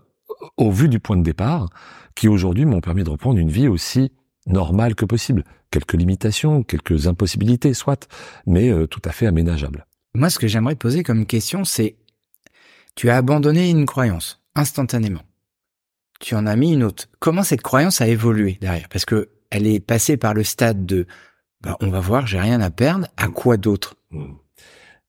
au 0.57 0.71
vu 0.71 0.87
du 0.87 0.99
point 0.99 1.17
de 1.17 1.23
départ, 1.23 1.69
qui 2.15 2.27
aujourd'hui 2.27 2.65
m'ont 2.65 2.81
permis 2.81 3.03
de 3.03 3.09
reprendre 3.09 3.39
une 3.39 3.49
vie 3.49 3.67
aussi 3.67 4.11
normale 4.47 4.95
que 4.95 5.05
possible. 5.05 5.43
Quelques 5.71 5.93
limitations, 5.93 6.63
quelques 6.63 7.07
impossibilités, 7.07 7.73
soit, 7.73 8.07
mais 8.45 8.69
euh, 8.69 8.87
tout 8.87 9.01
à 9.05 9.11
fait 9.11 9.27
aménageables. 9.27 9.85
Moi, 10.15 10.29
ce 10.29 10.39
que 10.39 10.47
j'aimerais 10.47 10.73
te 10.75 10.79
poser 10.79 11.03
comme 11.03 11.25
question, 11.25 11.63
c'est 11.63 11.97
tu 12.95 13.09
as 13.09 13.17
abandonné 13.17 13.69
une 13.69 13.85
croyance 13.85 14.41
instantanément. 14.55 15.21
Tu 16.19 16.35
en 16.35 16.45
as 16.47 16.55
mis 16.55 16.73
une 16.73 16.83
autre. 16.83 17.05
Comment 17.19 17.43
cette 17.43 17.61
croyance 17.61 18.01
a 18.01 18.07
évolué 18.07 18.57
derrière? 18.59 18.89
Parce 18.89 19.05
que 19.05 19.29
elle 19.51 19.67
est 19.67 19.79
passée 19.79 20.17
par 20.17 20.33
le 20.33 20.43
stade 20.43 20.85
de 20.85 21.07
bah, 21.61 21.77
on 21.81 21.89
va 21.89 21.99
voir, 21.99 22.27
j'ai 22.27 22.39
rien 22.39 22.61
à 22.61 22.69
perdre. 22.69 23.07
À 23.17 23.27
quoi 23.27 23.57
d'autre? 23.57 23.95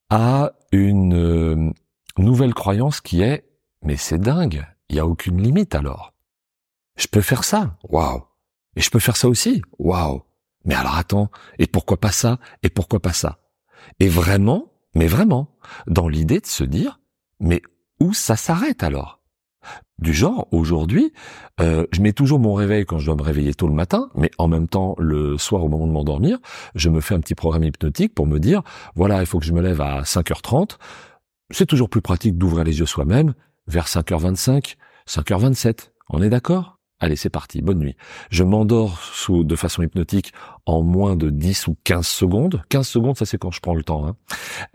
À 0.09 0.53
une 0.71 1.13
euh, 1.13 1.71
nouvelle 2.17 2.53
croyance 2.53 3.01
qui 3.01 3.21
est 3.21 3.51
mais 3.83 3.97
c'est 3.97 4.19
dingue, 4.19 4.65
il 4.89 4.95
y 4.95 4.99
a 4.99 5.07
aucune 5.07 5.41
limite 5.41 5.75
alors. 5.75 6.13
Je 6.97 7.07
peux 7.07 7.21
faire 7.21 7.43
ça, 7.43 7.77
waouh. 7.83 8.23
Et 8.75 8.81
je 8.81 8.89
peux 8.89 8.99
faire 8.99 9.17
ça 9.17 9.27
aussi, 9.27 9.61
waouh. 9.79 10.21
Mais 10.65 10.75
alors 10.75 10.95
attends, 10.95 11.31
et 11.57 11.65
pourquoi 11.65 11.99
pas 11.99 12.11
ça? 12.11 12.37
Et 12.61 12.69
pourquoi 12.69 12.99
pas 12.99 13.13
ça? 13.13 13.39
Et 13.99 14.07
vraiment, 14.07 14.71
mais 14.93 15.07
vraiment, 15.07 15.57
dans 15.87 16.07
l'idée 16.07 16.39
de 16.39 16.45
se 16.45 16.63
dire, 16.63 16.99
mais 17.39 17.61
où 17.99 18.13
ça 18.13 18.35
s'arrête 18.35 18.83
alors? 18.83 19.19
Du 19.99 20.13
genre, 20.13 20.47
aujourd'hui, 20.51 21.13
euh, 21.59 21.85
je 21.91 22.01
mets 22.01 22.13
toujours 22.13 22.39
mon 22.39 22.55
réveil 22.55 22.85
quand 22.85 22.97
je 22.97 23.05
dois 23.05 23.15
me 23.15 23.21
réveiller 23.21 23.53
tôt 23.53 23.67
le 23.67 23.73
matin, 23.73 24.09
mais 24.15 24.31
en 24.39 24.47
même 24.47 24.67
temps, 24.67 24.95
le 24.97 25.37
soir 25.37 25.63
au 25.63 25.69
moment 25.69 25.85
de 25.85 25.91
m'endormir, 25.91 26.39
je 26.73 26.89
me 26.89 27.01
fais 27.01 27.13
un 27.13 27.19
petit 27.19 27.35
programme 27.35 27.63
hypnotique 27.63 28.15
pour 28.15 28.25
me 28.25 28.39
dire, 28.39 28.63
voilà, 28.95 29.19
il 29.21 29.27
faut 29.27 29.39
que 29.39 29.45
je 29.45 29.53
me 29.53 29.61
lève 29.61 29.79
à 29.79 30.01
5h30. 30.01 30.77
C'est 31.51 31.67
toujours 31.67 31.89
plus 31.89 32.01
pratique 32.01 32.37
d'ouvrir 32.37 32.63
les 32.63 32.79
yeux 32.79 32.87
soi-même 32.87 33.35
vers 33.67 33.85
5h25, 33.85 34.75
5h27. 35.07 35.91
On 36.09 36.21
est 36.21 36.29
d'accord? 36.29 36.80
Allez, 37.01 37.15
c'est 37.15 37.31
parti, 37.31 37.63
bonne 37.63 37.79
nuit. 37.79 37.95
Je 38.29 38.43
m'endors 38.43 39.01
de 39.27 39.55
façon 39.55 39.81
hypnotique 39.81 40.33
en 40.67 40.83
moins 40.83 41.15
de 41.15 41.31
10 41.31 41.67
ou 41.67 41.75
15 41.83 42.05
secondes. 42.05 42.63
15 42.69 42.87
secondes, 42.87 43.17
ça 43.17 43.25
c'est 43.25 43.39
quand 43.39 43.49
je 43.49 43.59
prends 43.59 43.73
le 43.73 43.83
temps. 43.83 44.07
Hein. 44.07 44.15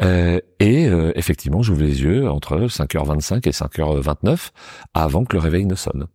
Euh, 0.03 0.41
et 0.59 0.89
euh, 0.89 1.13
effectivement, 1.15 1.63
j'ouvre 1.63 1.83
les 1.83 2.03
yeux 2.03 2.29
entre 2.29 2.67
5h25 2.67 3.49
et 3.49 3.53
5h29 3.53 4.51
avant 4.93 5.25
que 5.25 5.37
le 5.37 5.41
réveil 5.41 5.67
ne 5.67 5.77
sonne. 5.77 6.09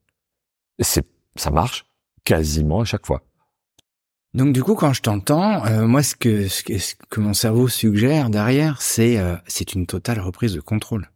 C'est, 0.79 1.07
ça 1.37 1.49
marche 1.49 1.85
quasiment 2.25 2.81
à 2.81 2.85
chaque 2.85 3.05
fois. 3.05 3.21
Donc 4.33 4.51
du 4.51 4.63
coup, 4.63 4.75
quand 4.75 4.91
je 4.91 5.01
t'entends, 5.01 5.65
euh, 5.65 5.87
moi 5.87 6.03
ce 6.03 6.15
que, 6.15 6.49
ce 6.49 6.63
que, 7.09 7.19
mon 7.21 7.33
cerveau 7.33 7.69
suggère 7.69 8.29
derrière, 8.29 8.81
c'est 8.81 9.17
c'est 9.47 9.73
une 9.73 9.85
totale 9.85 10.19
reprise 10.19 10.53
de 10.53 10.61
contrôle 10.61 11.09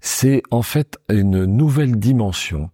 c'est 0.00 0.42
en 0.50 0.62
fait 0.62 0.98
une 1.08 1.44
nouvelle 1.44 1.96
dimension, 1.96 2.70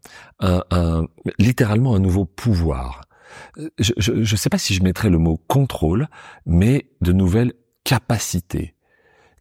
littéralement 1.38 1.94
un 1.94 1.98
nouveau 1.98 2.24
pouvoir. 2.24 3.02
Je 3.78 4.12
ne 4.12 4.24
sais 4.24 4.48
pas 4.48 4.58
si 4.58 4.74
je 4.74 4.82
mettrais 4.82 5.10
le 5.10 5.18
mot 5.18 5.36
contrôle, 5.48 6.08
mais 6.46 6.90
de 7.00 7.12
nouvelles 7.12 7.54
capacités 7.84 8.75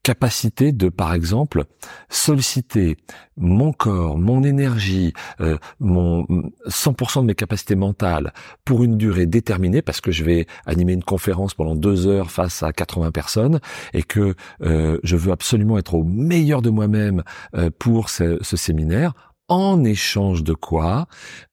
capacité 0.05 0.71
de, 0.71 0.89
par 0.89 1.15
exemple, 1.15 1.63
solliciter 2.09 2.95
mon 3.37 3.73
corps, 3.73 4.19
mon 4.19 4.43
énergie, 4.43 5.13
euh, 5.41 5.57
mon 5.79 6.25
100% 6.67 7.21
de 7.21 7.25
mes 7.25 7.33
capacités 7.33 7.73
mentales 7.73 8.31
pour 8.65 8.83
une 8.83 8.97
durée 8.97 9.25
déterminée, 9.25 9.81
parce 9.81 10.01
que 10.01 10.11
je 10.11 10.23
vais 10.23 10.45
animer 10.67 10.93
une 10.93 11.03
conférence 11.03 11.55
pendant 11.55 11.73
deux 11.73 12.05
heures 12.05 12.29
face 12.29 12.61
à 12.61 12.71
80 12.71 13.09
personnes 13.09 13.59
et 13.93 14.03
que 14.03 14.35
euh, 14.61 14.99
je 15.01 15.15
veux 15.15 15.31
absolument 15.31 15.79
être 15.79 15.95
au 15.95 16.03
meilleur 16.03 16.61
de 16.61 16.69
moi-même 16.69 17.23
euh, 17.55 17.71
pour 17.79 18.11
ce, 18.11 18.37
ce 18.43 18.57
séminaire 18.57 19.13
en 19.47 19.83
échange 19.83 20.43
de 20.43 20.53
quoi, 20.53 21.07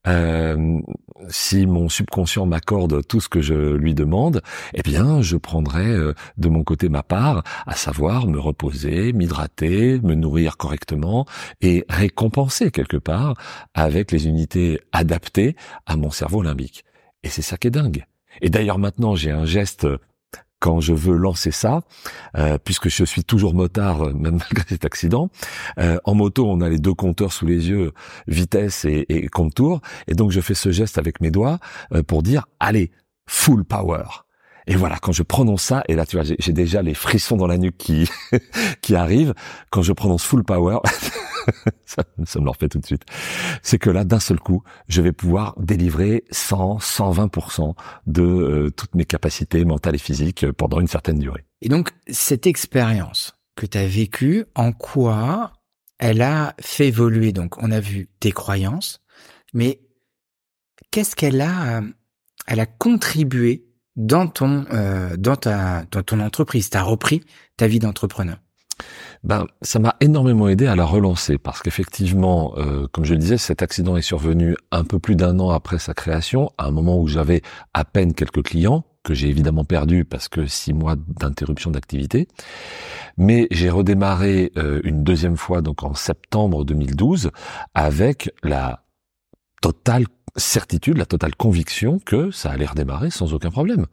euh, 0.06 0.80
si 1.28 1.66
mon 1.66 1.88
subconscient 1.88 2.46
m'accorde 2.46 3.06
tout 3.06 3.20
ce 3.20 3.28
que 3.28 3.40
je 3.40 3.74
lui 3.74 3.94
demande, 3.94 4.42
eh 4.74 4.82
bien, 4.82 5.20
je 5.20 5.36
prendrai 5.36 5.86
euh, 5.86 6.14
de 6.36 6.48
mon 6.48 6.64
côté 6.64 6.88
ma 6.88 7.02
part, 7.02 7.42
à 7.66 7.74
savoir 7.74 8.26
me 8.26 8.38
reposer, 8.38 9.12
m'hydrater, 9.12 10.00
me 10.00 10.14
nourrir 10.14 10.56
correctement 10.56 11.26
et 11.60 11.84
récompenser 11.88 12.70
quelque 12.70 12.96
part 12.96 13.34
avec 13.74 14.10
les 14.10 14.26
unités 14.26 14.80
adaptées 14.92 15.56
à 15.86 15.96
mon 15.96 16.10
cerveau 16.10 16.42
limbique. 16.42 16.84
Et 17.22 17.28
c'est 17.28 17.42
ça 17.42 17.56
qui 17.56 17.68
est 17.68 17.72
dingue. 17.72 18.04
Et 18.40 18.48
d'ailleurs 18.48 18.78
maintenant, 18.78 19.14
j'ai 19.14 19.30
un 19.30 19.44
geste 19.44 19.86
quand 20.62 20.80
je 20.80 20.94
veux 20.94 21.16
lancer 21.16 21.50
ça, 21.50 21.80
euh, 22.38 22.56
puisque 22.56 22.88
je 22.88 23.04
suis 23.04 23.24
toujours 23.24 23.52
motard, 23.52 24.02
euh, 24.06 24.12
même 24.14 24.38
malgré 24.38 24.64
cet 24.68 24.84
accident. 24.84 25.28
Euh, 25.80 25.98
en 26.04 26.14
moto, 26.14 26.48
on 26.48 26.60
a 26.60 26.68
les 26.68 26.78
deux 26.78 26.94
compteurs 26.94 27.32
sous 27.32 27.46
les 27.46 27.68
yeux, 27.68 27.92
vitesse 28.28 28.84
et, 28.84 29.04
et 29.08 29.26
contour, 29.26 29.80
et 30.06 30.14
donc 30.14 30.30
je 30.30 30.40
fais 30.40 30.54
ce 30.54 30.70
geste 30.70 30.98
avec 30.98 31.20
mes 31.20 31.32
doigts 31.32 31.58
pour 32.06 32.22
dire, 32.22 32.46
allez, 32.60 32.92
full 33.26 33.64
power. 33.64 34.04
Et 34.66 34.76
voilà, 34.76 34.98
quand 34.98 35.12
je 35.12 35.22
prononce 35.22 35.62
ça, 35.62 35.82
et 35.88 35.94
là 35.94 36.06
tu 36.06 36.16
vois, 36.16 36.24
j'ai 36.24 36.52
déjà 36.52 36.82
les 36.82 36.94
frissons 36.94 37.36
dans 37.36 37.46
la 37.46 37.58
nuque 37.58 37.76
qui 37.76 38.08
qui 38.82 38.94
arrivent 38.94 39.34
quand 39.70 39.82
je 39.82 39.92
prononce 39.92 40.24
full 40.24 40.44
power. 40.44 40.78
ça, 41.84 42.04
me 42.16 42.44
le 42.44 42.50
refait 42.50 42.68
tout 42.68 42.78
de 42.78 42.86
suite. 42.86 43.02
C'est 43.62 43.78
que 43.78 43.90
là, 43.90 44.04
d'un 44.04 44.20
seul 44.20 44.38
coup, 44.38 44.62
je 44.88 45.02
vais 45.02 45.12
pouvoir 45.12 45.54
délivrer 45.58 46.24
100, 46.30 46.78
120% 46.78 47.74
de 48.06 48.22
euh, 48.22 48.70
toutes 48.70 48.94
mes 48.94 49.04
capacités 49.04 49.64
mentales 49.64 49.96
et 49.96 49.98
physiques 49.98 50.50
pendant 50.52 50.80
une 50.80 50.86
certaine 50.86 51.18
durée. 51.18 51.44
Et 51.60 51.68
donc, 51.68 51.90
cette 52.08 52.46
expérience 52.46 53.34
que 53.56 53.66
tu 53.66 53.78
as 53.78 53.86
vécue, 53.86 54.44
en 54.54 54.72
quoi 54.72 55.52
elle 55.98 56.22
a 56.22 56.54
fait 56.60 56.88
évoluer? 56.88 57.32
Donc, 57.32 57.62
on 57.62 57.70
a 57.70 57.80
vu 57.80 58.08
tes 58.20 58.32
croyances, 58.32 59.00
mais 59.52 59.80
qu'est-ce 60.90 61.16
qu'elle 61.16 61.40
a, 61.40 61.82
elle 62.46 62.60
a 62.60 62.66
contribué 62.66 63.66
dans 63.96 64.26
ton, 64.26 64.64
euh, 64.72 65.16
dans 65.16 65.36
ta, 65.36 65.84
dans 65.90 66.02
ton 66.02 66.20
entreprise 66.20 66.70
Tu 66.70 66.76
as 66.76 66.82
repris 66.82 67.22
ta 67.56 67.66
vie 67.66 67.78
d'entrepreneur? 67.78 68.38
Ben, 69.22 69.46
ça 69.60 69.78
m'a 69.78 69.94
énormément 70.00 70.48
aidé 70.48 70.66
à 70.66 70.74
la 70.74 70.84
relancer 70.84 71.38
parce 71.38 71.62
qu'effectivement, 71.62 72.54
euh, 72.56 72.88
comme 72.90 73.04
je 73.04 73.12
le 73.14 73.20
disais, 73.20 73.38
cet 73.38 73.62
accident 73.62 73.96
est 73.96 74.02
survenu 74.02 74.56
un 74.72 74.82
peu 74.82 74.98
plus 74.98 75.14
d'un 75.14 75.38
an 75.38 75.50
après 75.50 75.78
sa 75.78 75.94
création, 75.94 76.50
à 76.58 76.66
un 76.66 76.70
moment 76.72 76.98
où 77.00 77.06
j'avais 77.06 77.42
à 77.74 77.84
peine 77.84 78.14
quelques 78.14 78.42
clients 78.42 78.84
que 79.04 79.14
j'ai 79.14 79.28
évidemment 79.28 79.64
perdu 79.64 80.04
parce 80.04 80.28
que 80.28 80.46
six 80.46 80.72
mois 80.72 80.96
d'interruption 80.96 81.70
d'activité. 81.70 82.28
Mais 83.16 83.46
j'ai 83.50 83.70
redémarré 83.70 84.52
euh, 84.56 84.80
une 84.84 85.04
deuxième 85.04 85.36
fois, 85.36 85.60
donc 85.60 85.82
en 85.82 85.94
septembre 85.94 86.64
2012, 86.64 87.30
avec 87.74 88.32
la 88.42 88.84
totale 89.60 90.06
certitude, 90.36 90.96
la 90.96 91.06
totale 91.06 91.34
conviction 91.34 91.98
que 92.04 92.30
ça 92.30 92.50
allait 92.50 92.66
redémarrer 92.66 93.10
sans 93.10 93.34
aucun 93.34 93.50
problème. 93.50 93.86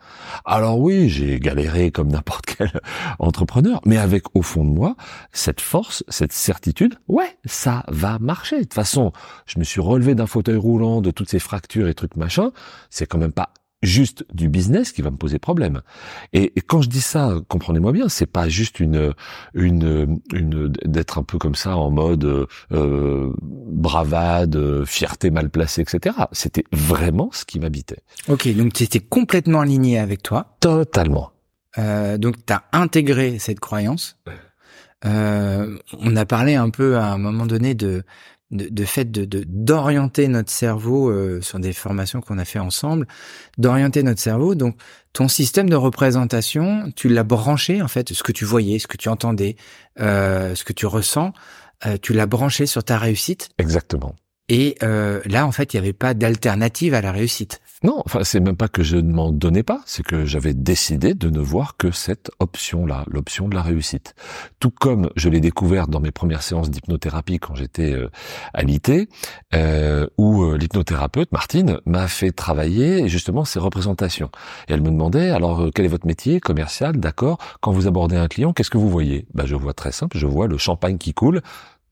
Alors 0.45 0.79
oui, 0.79 1.09
j'ai 1.09 1.39
galéré 1.39 1.91
comme 1.91 2.09
n'importe 2.09 2.45
quel 2.57 2.71
entrepreneur, 3.19 3.81
mais 3.85 3.97
avec 3.97 4.35
au 4.35 4.41
fond 4.41 4.63
de 4.63 4.69
moi 4.69 4.95
cette 5.31 5.61
force, 5.61 6.03
cette 6.07 6.33
certitude, 6.33 6.95
ouais, 7.07 7.37
ça 7.45 7.83
va 7.87 8.19
marcher. 8.19 8.57
De 8.57 8.63
toute 8.63 8.73
façon, 8.73 9.11
je 9.45 9.59
me 9.59 9.63
suis 9.63 9.81
relevé 9.81 10.15
d'un 10.15 10.27
fauteuil 10.27 10.57
roulant, 10.57 11.01
de 11.01 11.11
toutes 11.11 11.29
ces 11.29 11.39
fractures 11.39 11.87
et 11.87 11.93
trucs 11.93 12.15
machin, 12.15 12.51
c'est 12.89 13.05
quand 13.05 13.17
même 13.17 13.33
pas 13.33 13.53
juste 13.81 14.25
du 14.33 14.49
business 14.49 14.91
qui 14.91 15.01
va 15.01 15.11
me 15.11 15.17
poser 15.17 15.39
problème. 15.39 15.81
Et, 16.33 16.53
quand 16.67 16.81
je 16.81 16.89
dis 16.89 17.01
ça, 17.01 17.35
comprenez-moi 17.47 17.91
bien, 17.91 18.09
c'est 18.09 18.25
pas 18.25 18.49
juste 18.49 18.79
une 18.79 19.13
une 19.53 20.19
une 20.33 20.67
d'être 20.67 21.17
un 21.17 21.23
peu 21.23 21.37
comme 21.37 21.55
ça 21.55 21.75
en 21.77 21.89
mode 21.89 22.47
euh, 22.71 23.33
bravade, 23.39 24.85
fierté 24.85 25.31
mal 25.31 25.49
placée, 25.49 25.81
etc. 25.81 26.15
C'était 26.31 26.65
vraiment 26.71 27.29
ce 27.31 27.45
qui 27.45 27.59
m'habitait. 27.59 28.03
Ok, 28.27 28.47
donc 28.55 28.73
tu 28.73 28.83
étais 28.83 28.99
complètement 28.99 29.61
aligné 29.61 29.99
avec 29.99 30.23
toi. 30.23 30.57
Totalement. 30.59 31.31
Euh, 31.77 32.17
donc 32.17 32.45
tu 32.45 32.53
as 32.53 32.63
intégré 32.71 33.39
cette 33.39 33.59
croyance. 33.59 34.19
Euh, 35.05 35.77
on 35.97 36.15
a 36.15 36.25
parlé 36.25 36.55
un 36.55 36.69
peu 36.69 36.97
à 36.97 37.05
un 37.11 37.17
moment 37.17 37.45
donné 37.45 37.73
de 37.73 38.03
de, 38.51 38.85
fait 38.85 39.05
de 39.11 39.43
d'orienter 39.47 40.27
notre 40.27 40.51
cerveau 40.51 41.09
euh, 41.09 41.41
sur 41.41 41.59
des 41.59 41.73
formations 41.73 42.21
qu'on 42.21 42.37
a 42.39 42.45
fait 42.45 42.59
ensemble, 42.59 43.07
d'orienter 43.57 44.01
notre 44.03 44.19
cerveau. 44.19 44.55
Donc, 44.55 44.75
ton 45.13 45.27
système 45.27 45.69
de 45.69 45.75
représentation, 45.75 46.91
tu 46.95 47.09
l'as 47.09 47.23
branché 47.23 47.81
en 47.81 47.87
fait, 47.87 48.13
ce 48.13 48.23
que 48.23 48.31
tu 48.31 48.45
voyais, 48.45 48.79
ce 48.79 48.87
que 48.87 48.97
tu 48.97 49.09
entendais, 49.09 49.55
euh, 49.99 50.55
ce 50.55 50.63
que 50.63 50.73
tu 50.73 50.85
ressens, 50.85 51.33
euh, 51.85 51.97
tu 52.01 52.13
l'as 52.13 52.25
branché 52.25 52.65
sur 52.65 52.83
ta 52.83 52.97
réussite. 52.97 53.49
Exactement. 53.57 54.15
Et 54.49 54.75
euh, 54.81 55.21
là, 55.25 55.45
en 55.45 55.51
fait, 55.51 55.73
il 55.73 55.77
n'y 55.77 55.85
avait 55.85 55.93
pas 55.93 56.13
d'alternative 56.13 56.93
à 56.93 57.01
la 57.01 57.11
réussite. 57.11 57.61
Non, 57.81 58.01
enfin, 58.05 58.25
c'est 58.25 58.41
même 58.41 58.57
pas 58.57 58.67
que 58.67 58.83
je 58.83 58.97
ne 58.97 59.13
m'en 59.13 59.31
donnais 59.31 59.63
pas, 59.63 59.81
c'est 59.85 60.03
que 60.03 60.25
j'avais 60.25 60.53
décidé 60.53 61.13
de 61.13 61.29
ne 61.29 61.39
voir 61.39 61.77
que 61.77 61.91
cette 61.91 62.29
option-là, 62.39 63.05
l'option 63.07 63.47
de 63.47 63.55
la 63.55 63.61
réussite. 63.61 64.15
Tout 64.59 64.69
comme 64.69 65.09
je 65.15 65.29
l'ai 65.29 65.39
découvert 65.39 65.87
dans 65.87 66.01
mes 66.01 66.11
premières 66.11 66.43
séances 66.43 66.69
d'hypnothérapie 66.69 67.39
quand 67.39 67.55
j'étais 67.55 67.93
euh, 67.93 68.09
à 68.53 68.63
l'IT, 68.63 68.91
euh, 69.53 70.07
où 70.17 70.43
euh, 70.43 70.57
l'hypnothérapeute, 70.57 71.31
Martine, 71.31 71.79
m'a 71.85 72.09
fait 72.09 72.31
travailler 72.31 73.07
justement 73.07 73.45
ces 73.45 73.59
représentations. 73.59 74.29
Et 74.67 74.73
elle 74.73 74.81
me 74.81 74.89
demandait, 74.89 75.29
alors, 75.29 75.69
quel 75.73 75.85
est 75.85 75.89
votre 75.89 76.05
métier 76.05 76.41
commercial? 76.41 76.97
D'accord. 76.97 77.37
Quand 77.61 77.71
vous 77.71 77.87
abordez 77.87 78.17
un 78.17 78.27
client, 78.27 78.51
qu'est-ce 78.51 78.71
que 78.71 78.77
vous 78.77 78.89
voyez? 78.89 79.25
Ben, 79.33 79.45
Je 79.45 79.55
vois 79.55 79.73
très 79.73 79.93
simple, 79.93 80.17
je 80.17 80.27
vois 80.27 80.47
le 80.47 80.57
champagne 80.57 80.97
qui 80.97 81.13
coule 81.13 81.41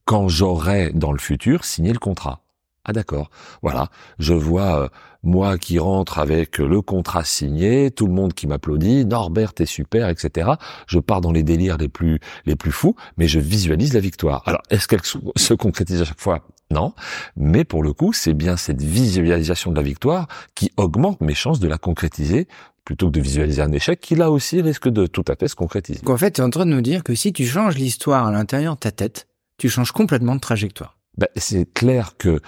quand 0.04 0.28
j'aurai 0.28 0.92
dans 0.92 1.12
le 1.12 1.18
futur 1.18 1.64
signé 1.64 1.94
le 1.94 1.98
contrat. 1.98 2.42
Ah 2.88 2.94
d'accord. 2.94 3.28
Voilà, 3.60 3.90
je 4.18 4.32
vois 4.32 4.84
euh, 4.84 4.88
moi 5.22 5.58
qui 5.58 5.78
rentre 5.78 6.18
avec 6.18 6.56
le 6.56 6.80
contrat 6.80 7.22
signé, 7.22 7.90
tout 7.90 8.06
le 8.06 8.14
monde 8.14 8.32
qui 8.32 8.46
m'applaudit, 8.46 9.04
Norbert 9.04 9.52
est 9.58 9.66
super, 9.66 10.08
etc. 10.08 10.52
Je 10.86 10.98
pars 10.98 11.20
dans 11.20 11.30
les 11.30 11.42
délires 11.42 11.76
les 11.76 11.88
plus 11.88 12.18
les 12.46 12.56
plus 12.56 12.72
fous, 12.72 12.96
mais 13.18 13.28
je 13.28 13.40
visualise 13.40 13.92
la 13.92 14.00
victoire. 14.00 14.42
Alors 14.46 14.62
est-ce 14.70 14.88
qu'elle 14.88 15.02
se 15.04 15.52
concrétise 15.52 16.00
à 16.00 16.06
chaque 16.06 16.20
fois? 16.20 16.46
Non, 16.70 16.94
mais 17.36 17.64
pour 17.64 17.82
le 17.82 17.92
coup, 17.92 18.14
c'est 18.14 18.32
bien 18.32 18.56
cette 18.56 18.82
visualisation 18.82 19.70
de 19.70 19.76
la 19.76 19.82
victoire 19.82 20.26
qui 20.54 20.72
augmente 20.78 21.20
mes 21.20 21.34
chances 21.34 21.60
de 21.60 21.68
la 21.68 21.76
concrétiser 21.76 22.48
plutôt 22.86 23.08
que 23.08 23.12
de 23.12 23.20
visualiser 23.20 23.60
un 23.60 23.72
échec 23.72 24.00
qui 24.00 24.14
là 24.14 24.30
aussi 24.30 24.62
risque 24.62 24.88
de 24.88 25.06
tout 25.06 25.24
à 25.28 25.36
fait 25.36 25.48
se 25.48 25.54
concrétiser. 25.54 26.00
en 26.06 26.16
fait, 26.16 26.32
tu 26.32 26.40
es 26.40 26.44
en 26.44 26.48
train 26.48 26.64
de 26.64 26.70
nous 26.70 26.80
dire 26.80 27.04
que 27.04 27.14
si 27.14 27.34
tu 27.34 27.44
changes 27.44 27.76
l'histoire 27.76 28.26
à 28.26 28.32
l'intérieur 28.32 28.76
de 28.76 28.80
ta 28.80 28.92
tête, 28.92 29.28
tu 29.58 29.68
changes 29.68 29.92
complètement 29.92 30.34
de 30.36 30.40
trajectoire. 30.40 30.96
Ben, 31.18 31.28
c'est 31.36 31.70
clair 31.74 32.16
que 32.16 32.40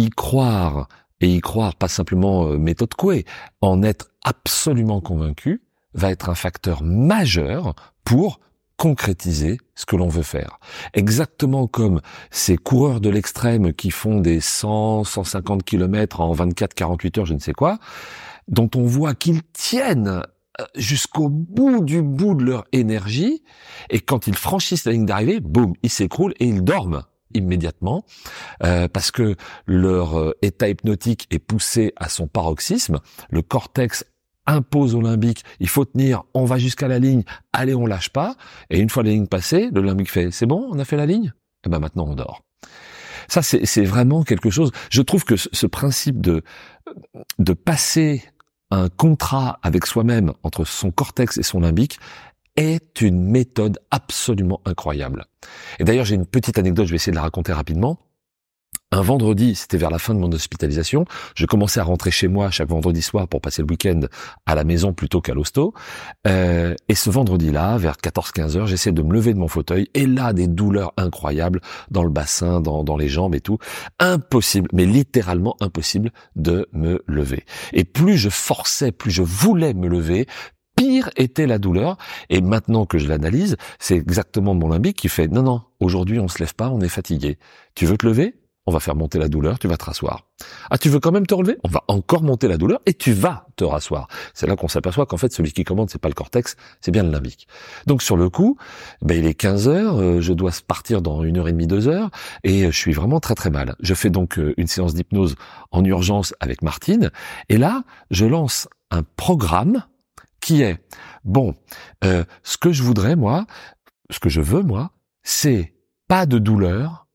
y 0.00 0.10
croire, 0.10 0.88
et 1.20 1.34
y 1.34 1.40
croire 1.40 1.74
pas 1.76 1.88
simplement 1.88 2.48
euh, 2.48 2.58
méthode 2.58 2.94
Coué, 2.94 3.24
en 3.60 3.82
être 3.82 4.10
absolument 4.24 5.00
convaincu, 5.00 5.62
va 5.94 6.10
être 6.10 6.28
un 6.28 6.34
facteur 6.34 6.82
majeur 6.82 7.74
pour 8.04 8.40
concrétiser 8.76 9.58
ce 9.74 9.84
que 9.84 9.96
l'on 9.96 10.08
veut 10.08 10.22
faire. 10.22 10.58
Exactement 10.94 11.66
comme 11.66 12.00
ces 12.30 12.56
coureurs 12.56 13.00
de 13.00 13.10
l'extrême 13.10 13.74
qui 13.74 13.90
font 13.90 14.20
des 14.20 14.40
100, 14.40 15.04
150 15.04 15.64
km 15.64 16.20
en 16.20 16.32
24, 16.32 16.72
48 16.72 17.18
heures, 17.18 17.26
je 17.26 17.34
ne 17.34 17.40
sais 17.40 17.52
quoi, 17.52 17.78
dont 18.48 18.70
on 18.74 18.84
voit 18.84 19.14
qu'ils 19.14 19.42
tiennent 19.52 20.22
euh, 20.60 20.64
jusqu'au 20.76 21.28
bout 21.28 21.84
du 21.84 22.00
bout 22.00 22.34
de 22.34 22.44
leur 22.44 22.64
énergie, 22.72 23.42
et 23.90 24.00
quand 24.00 24.26
ils 24.26 24.36
franchissent 24.36 24.86
la 24.86 24.92
ligne 24.92 25.06
d'arrivée, 25.06 25.40
boum, 25.40 25.74
ils 25.82 25.90
s'écroulent 25.90 26.34
et 26.40 26.46
ils 26.46 26.64
dorment 26.64 27.02
immédiatement 27.34 28.04
euh, 28.64 28.88
parce 28.88 29.10
que 29.10 29.36
leur 29.66 30.18
euh, 30.18 30.36
état 30.42 30.68
hypnotique 30.68 31.26
est 31.30 31.38
poussé 31.38 31.92
à 31.96 32.08
son 32.08 32.26
paroxysme, 32.26 33.00
le 33.30 33.42
cortex 33.42 34.04
impose 34.46 34.94
au 34.94 35.00
limbique, 35.00 35.44
il 35.60 35.68
faut 35.68 35.84
tenir, 35.84 36.24
on 36.34 36.44
va 36.44 36.58
jusqu'à 36.58 36.88
la 36.88 36.98
ligne, 36.98 37.22
allez, 37.52 37.74
on 37.74 37.86
lâche 37.86 38.08
pas. 38.10 38.36
Et 38.70 38.80
une 38.80 38.90
fois 38.90 39.02
la 39.02 39.10
ligne 39.10 39.26
passée, 39.26 39.70
le 39.72 39.82
limbique 39.82 40.10
fait, 40.10 40.30
c'est 40.30 40.46
bon, 40.46 40.68
on 40.70 40.78
a 40.78 40.84
fait 40.84 40.96
la 40.96 41.06
ligne? 41.06 41.26
Et 41.26 41.66
eh 41.66 41.68
ben 41.68 41.78
maintenant 41.78 42.06
on 42.08 42.14
dort. 42.14 42.42
Ça, 43.28 43.42
c'est 43.42 43.84
vraiment 43.84 44.24
quelque 44.24 44.50
chose. 44.50 44.72
Je 44.90 45.02
trouve 45.02 45.24
que 45.24 45.36
ce, 45.36 45.66
principe 45.66 46.20
de 46.20 46.42
de 47.38 47.52
passer 47.52 48.24
un 48.70 48.88
contrat 48.88 49.58
avec 49.62 49.86
soi-même 49.86 50.32
entre 50.42 50.64
son 50.64 50.90
cortex 50.90 51.38
et 51.38 51.42
son 51.42 51.60
limbique 51.60 51.98
est 52.60 53.00
une 53.00 53.22
méthode 53.22 53.78
absolument 53.90 54.60
incroyable. 54.66 55.24
Et 55.78 55.84
d'ailleurs, 55.84 56.04
j'ai 56.04 56.14
une 56.14 56.26
petite 56.26 56.58
anecdote, 56.58 56.86
je 56.86 56.90
vais 56.90 56.96
essayer 56.96 57.12
de 57.12 57.16
la 57.16 57.22
raconter 57.22 57.52
rapidement. 57.52 57.98
Un 58.92 59.02
vendredi, 59.02 59.54
c'était 59.54 59.76
vers 59.76 59.90
la 59.90 60.00
fin 60.00 60.14
de 60.14 60.18
mon 60.18 60.32
hospitalisation, 60.32 61.04
je 61.36 61.46
commençais 61.46 61.78
à 61.78 61.84
rentrer 61.84 62.10
chez 62.10 62.26
moi 62.26 62.50
chaque 62.50 62.68
vendredi 62.68 63.02
soir 63.02 63.28
pour 63.28 63.40
passer 63.40 63.62
le 63.62 63.68
week-end 63.70 64.00
à 64.46 64.56
la 64.56 64.64
maison 64.64 64.92
plutôt 64.92 65.20
qu'à 65.20 65.32
l'hosto. 65.32 65.74
Euh, 66.26 66.74
et 66.88 66.96
ce 66.96 67.08
vendredi-là, 67.08 67.78
vers 67.78 67.94
14-15 67.94 68.56
heures, 68.56 68.66
j'essaie 68.66 68.90
de 68.90 69.02
me 69.02 69.12
lever 69.12 69.32
de 69.32 69.38
mon 69.38 69.46
fauteuil 69.46 69.88
et 69.94 70.06
là, 70.06 70.32
des 70.32 70.48
douleurs 70.48 70.92
incroyables 70.96 71.60
dans 71.92 72.02
le 72.02 72.10
bassin, 72.10 72.60
dans, 72.60 72.82
dans 72.82 72.96
les 72.96 73.08
jambes 73.08 73.36
et 73.36 73.40
tout. 73.40 73.58
Impossible, 74.00 74.68
mais 74.72 74.86
littéralement 74.86 75.56
impossible 75.60 76.10
de 76.34 76.68
me 76.72 77.04
lever. 77.06 77.44
Et 77.72 77.84
plus 77.84 78.18
je 78.18 78.28
forçais, 78.28 78.90
plus 78.90 79.12
je 79.12 79.22
voulais 79.22 79.72
me 79.72 79.86
lever, 79.86 80.26
pire 80.80 81.10
était 81.16 81.46
la 81.46 81.58
douleur. 81.58 81.98
Et 82.30 82.40
maintenant 82.40 82.86
que 82.86 82.96
je 82.96 83.06
l'analyse, 83.06 83.56
c'est 83.78 83.96
exactement 83.96 84.54
mon 84.54 84.68
limbique 84.68 84.96
qui 84.96 85.08
fait 85.08 85.28
non, 85.28 85.42
non, 85.42 85.62
aujourd'hui 85.78 86.18
on 86.18 86.28
se 86.28 86.38
lève 86.38 86.54
pas, 86.54 86.70
on 86.70 86.80
est 86.80 86.88
fatigué. 86.88 87.38
Tu 87.74 87.84
veux 87.84 87.98
te 87.98 88.06
lever? 88.06 88.34
On 88.66 88.72
va 88.72 88.80
faire 88.80 88.94
monter 88.94 89.18
la 89.18 89.28
douleur, 89.28 89.58
tu 89.58 89.68
vas 89.68 89.76
te 89.76 89.84
rasseoir. 89.84 90.28
Ah, 90.70 90.78
tu 90.78 90.88
veux 90.88 91.00
quand 91.00 91.12
même 91.12 91.26
te 91.26 91.34
relever? 91.34 91.58
On 91.64 91.68
va 91.68 91.82
encore 91.88 92.22
monter 92.22 92.46
la 92.46 92.56
douleur 92.56 92.80
et 92.86 92.94
tu 92.94 93.12
vas 93.12 93.46
te 93.56 93.64
rasseoir. 93.64 94.06
C'est 94.32 94.46
là 94.46 94.56
qu'on 94.56 94.68
s'aperçoit 94.68 95.06
qu'en 95.06 95.16
fait, 95.16 95.32
celui 95.32 95.52
qui 95.52 95.64
commande, 95.64 95.90
c'est 95.90 96.00
pas 96.00 96.08
le 96.08 96.14
cortex, 96.14 96.56
c'est 96.80 96.92
bien 96.92 97.02
le 97.02 97.10
limbique. 97.10 97.46
Donc 97.86 98.00
sur 98.00 98.16
le 98.16 98.30
coup, 98.30 98.56
ben, 99.02 99.18
il 99.18 99.26
est 99.26 99.34
15 99.34 99.68
heures, 99.68 100.00
euh, 100.00 100.20
je 100.20 100.32
dois 100.32 100.52
partir 100.66 101.02
dans 101.02 101.24
une 101.24 101.38
heure 101.38 101.48
et 101.48 101.52
demie, 101.52 101.66
deux 101.66 101.88
heures, 101.88 102.10
et 102.44 102.66
je 102.66 102.76
suis 102.76 102.92
vraiment 102.92 103.20
très 103.20 103.34
très 103.34 103.50
mal. 103.50 103.74
Je 103.80 103.92
fais 103.92 104.10
donc 104.10 104.38
euh, 104.38 104.54
une 104.56 104.66
séance 104.66 104.94
d'hypnose 104.94 105.34
en 105.72 105.84
urgence 105.84 106.34
avec 106.40 106.62
Martine, 106.62 107.10
et 107.48 107.58
là, 107.58 107.82
je 108.10 108.24
lance 108.24 108.68
un 108.90 109.02
programme 109.16 109.84
qui 110.40 110.62
est, 110.62 110.78
bon, 111.24 111.54
euh, 112.04 112.24
ce 112.42 112.56
que 112.56 112.72
je 112.72 112.82
voudrais, 112.82 113.16
moi, 113.16 113.46
ce 114.10 114.18
que 114.18 114.28
je 114.28 114.40
veux, 114.40 114.62
moi, 114.62 114.92
c'est 115.22 115.74
pas 116.08 116.26
de 116.26 116.38
douleur, 116.38 117.06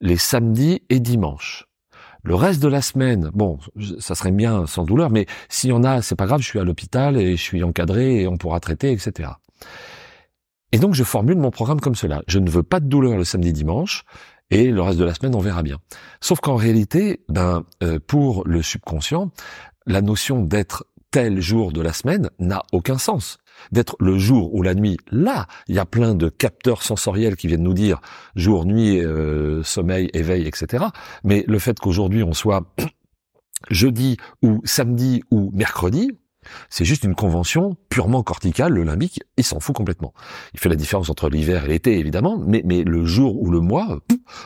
les 0.00 0.16
samedis 0.16 0.82
et 0.88 1.00
dimanches. 1.00 1.66
Le 2.24 2.34
reste 2.34 2.62
de 2.62 2.68
la 2.68 2.82
semaine, 2.82 3.30
bon, 3.32 3.58
ça 4.00 4.14
serait 4.14 4.32
bien 4.32 4.66
sans 4.66 4.84
douleur, 4.84 5.10
mais 5.10 5.26
s'il 5.48 5.70
y 5.70 5.72
en 5.72 5.84
a, 5.84 6.02
c'est 6.02 6.16
pas 6.16 6.26
grave, 6.26 6.40
je 6.40 6.46
suis 6.46 6.58
à 6.58 6.64
l'hôpital 6.64 7.16
et 7.16 7.36
je 7.36 7.42
suis 7.42 7.62
encadré 7.62 8.22
et 8.22 8.28
on 8.28 8.36
pourra 8.36 8.60
traiter, 8.60 8.92
etc. 8.92 9.30
Et 10.72 10.78
donc 10.78 10.94
je 10.94 11.04
formule 11.04 11.38
mon 11.38 11.50
programme 11.50 11.80
comme 11.80 11.94
cela. 11.94 12.22
Je 12.26 12.38
ne 12.38 12.50
veux 12.50 12.62
pas 12.62 12.80
de 12.80 12.86
douleur 12.86 13.16
le 13.16 13.24
samedi 13.24 13.52
dimanche 13.52 14.04
et 14.50 14.70
le 14.70 14.82
reste 14.82 14.98
de 14.98 15.04
la 15.04 15.14
semaine 15.14 15.34
on 15.34 15.40
verra 15.40 15.62
bien. 15.62 15.78
Sauf 16.20 16.40
qu'en 16.40 16.56
réalité, 16.56 17.24
ben 17.28 17.64
euh, 17.82 17.98
pour 18.04 18.46
le 18.46 18.62
subconscient, 18.62 19.30
la 19.86 20.02
notion 20.02 20.42
d'être 20.42 20.84
tel 21.10 21.40
jour 21.40 21.72
de 21.72 21.80
la 21.80 21.92
semaine 21.92 22.30
n'a 22.38 22.62
aucun 22.72 22.98
sens 22.98 23.38
d'être 23.72 23.96
le 23.98 24.18
jour 24.18 24.54
ou 24.54 24.62
la 24.62 24.74
nuit. 24.74 24.98
Là, 25.10 25.46
il 25.66 25.74
y 25.74 25.78
a 25.78 25.86
plein 25.86 26.14
de 26.14 26.28
capteurs 26.28 26.82
sensoriels 26.82 27.36
qui 27.36 27.48
viennent 27.48 27.62
nous 27.62 27.74
dire 27.74 28.00
jour, 28.36 28.64
nuit, 28.64 29.00
euh, 29.00 29.62
sommeil, 29.62 30.10
éveil, 30.14 30.46
etc. 30.46 30.86
Mais 31.24 31.44
le 31.48 31.58
fait 31.58 31.78
qu'aujourd'hui 31.78 32.22
on 32.22 32.34
soit 32.34 32.62
jeudi 33.70 34.16
ou 34.42 34.60
samedi 34.64 35.22
ou 35.30 35.50
mercredi, 35.52 36.12
c'est 36.70 36.84
juste 36.84 37.04
une 37.04 37.14
convention 37.14 37.76
purement 37.88 38.22
corticale. 38.22 38.72
Le 38.72 38.84
limbique, 38.84 39.20
il 39.36 39.44
s'en 39.44 39.60
fout 39.60 39.74
complètement. 39.74 40.14
Il 40.54 40.60
fait 40.60 40.68
la 40.68 40.76
différence 40.76 41.10
entre 41.10 41.28
l'hiver 41.28 41.64
et 41.64 41.68
l'été, 41.68 41.98
évidemment, 41.98 42.38
mais, 42.38 42.62
mais 42.64 42.84
le 42.84 43.04
jour 43.04 43.40
ou 43.42 43.50
le 43.50 43.60
mois, 43.60 43.98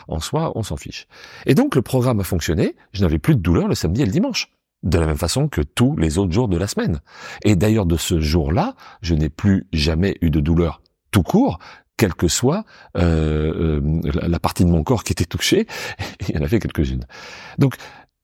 en 0.07 0.19
soi, 0.19 0.51
on 0.55 0.63
s'en 0.63 0.75
fiche. 0.75 1.07
Et 1.45 1.55
donc, 1.55 1.75
le 1.75 1.81
programme 1.81 2.19
a 2.19 2.23
fonctionné. 2.23 2.75
Je 2.91 3.03
n'avais 3.03 3.19
plus 3.19 3.35
de 3.35 3.41
douleur 3.41 3.67
le 3.67 3.75
samedi 3.75 4.01
et 4.01 4.05
le 4.05 4.11
dimanche 4.11 4.49
de 4.83 4.99
la 4.99 5.07
même 5.07 5.17
façon 5.17 5.47
que 5.47 5.61
tous 5.61 5.95
les 5.97 6.17
autres 6.17 6.31
jours 6.31 6.47
de 6.47 6.57
la 6.57 6.67
semaine. 6.67 6.99
Et 7.43 7.55
d'ailleurs, 7.55 7.85
de 7.85 7.97
ce 7.97 8.19
jour-là, 8.19 8.75
je 9.01 9.15
n'ai 9.15 9.29
plus 9.29 9.65
jamais 9.73 10.17
eu 10.21 10.29
de 10.29 10.39
douleur 10.39 10.81
tout 11.11 11.23
court, 11.23 11.59
quelle 11.97 12.13
que 12.13 12.27
soit 12.27 12.65
euh, 12.97 13.81
euh, 13.81 14.01
la 14.27 14.39
partie 14.39 14.65
de 14.65 14.69
mon 14.69 14.83
corps 14.83 15.03
qui 15.03 15.13
était 15.13 15.25
touchée. 15.25 15.67
Il 16.27 16.35
y 16.35 16.37
en 16.37 16.41
avait 16.41 16.59
quelques-unes. 16.59 17.05
Donc, 17.57 17.75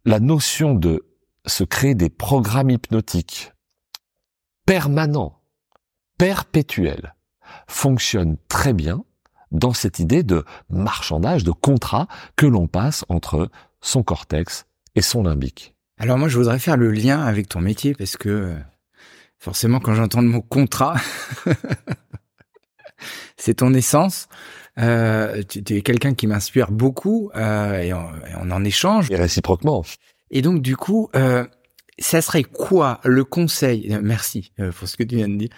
la 0.06 0.20
notion 0.20 0.74
de 0.74 1.06
se 1.46 1.64
créer 1.64 1.96
des 1.96 2.10
programmes 2.10 2.70
hypnotiques 2.70 3.54
permanents, 4.66 5.40
perpétuels, 6.18 7.16
fonctionne 7.68 8.38
très 8.48 8.74
bien 8.74 9.04
dans 9.52 9.74
cette 9.74 10.00
idée 10.00 10.24
de 10.24 10.46
marchandage, 10.70 11.44
de 11.44 11.52
contrat 11.52 12.08
que 12.36 12.46
l'on 12.46 12.68
passe 12.68 13.04
entre 13.10 13.50
son 13.82 14.04
cortex 14.04 14.66
et 14.96 15.02
son 15.02 15.24
limbique. 15.24 15.76
Alors 16.00 16.18
moi, 16.18 16.30
je 16.30 16.38
voudrais 16.38 16.60
faire 16.60 16.78
le 16.78 16.92
lien 16.92 17.22
avec 17.22 17.50
ton 17.50 17.60
métier 17.60 17.94
parce 17.94 18.16
que 18.16 18.30
euh, 18.30 18.56
forcément, 19.38 19.80
quand 19.80 19.94
j'entends 19.94 20.22
le 20.22 20.30
mot 20.30 20.42
contrat, 20.42 20.96
c'est 23.38 23.56
ton 23.56 23.74
essence. 23.74 24.28
Euh, 24.78 25.44
tu, 25.44 25.76
es 25.76 25.82
quelqu'un 25.82 26.14
qui 26.14 26.26
m'inspire 26.26 26.72
beaucoup 26.72 27.32
euh, 27.36 27.80
et, 27.80 27.94
on, 27.94 28.52
en 28.52 28.64
échange. 28.64 29.12
Et 29.12 29.16
réciproquement. 29.16 29.84
Et 30.32 30.42
donc 30.42 30.62
du 30.62 30.78
coup, 30.78 31.10
euh, 31.16 31.46
ça 31.98 32.22
serait 32.22 32.44
quoi 32.44 33.02
le 33.04 33.26
conseil 33.26 33.98
Merci 34.02 34.54
pour 34.78 34.88
ce 34.88 34.96
que 34.96 35.04
tu 35.04 35.18
viens 35.18 35.28
de 35.28 35.36
dire. 35.36 35.50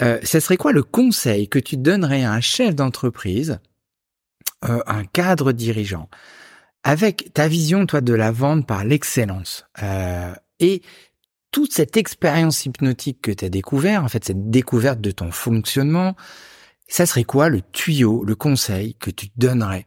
ça 0.00 0.40
serait 0.40 0.56
quoi 0.56 0.72
le 0.72 0.82
conseil 0.82 1.48
que 1.48 1.60
tu 1.60 1.76
donnerais 1.76 2.24
à 2.24 2.32
un 2.32 2.40
chef 2.40 2.74
d'entreprise, 2.74 3.60
un 4.62 5.04
cadre 5.04 5.52
dirigeant 5.52 6.08
avec 6.84 7.32
ta 7.32 7.48
vision, 7.48 7.86
toi, 7.86 8.02
de 8.02 8.14
la 8.14 8.30
vente 8.30 8.66
par 8.66 8.84
l'excellence 8.84 9.66
euh, 9.82 10.32
et 10.60 10.82
toute 11.50 11.72
cette 11.72 11.96
expérience 11.96 12.66
hypnotique 12.66 13.22
que 13.22 13.30
tu 13.30 13.44
as 13.44 13.48
découvert, 13.48 14.04
en 14.04 14.08
fait, 14.08 14.24
cette 14.24 14.50
découverte 14.50 15.00
de 15.00 15.10
ton 15.10 15.30
fonctionnement, 15.30 16.14
ça 16.86 17.06
serait 17.06 17.24
quoi 17.24 17.48
le 17.48 17.62
tuyau, 17.62 18.22
le 18.24 18.34
conseil 18.34 18.94
que 18.96 19.10
tu 19.10 19.28
donnerais 19.36 19.86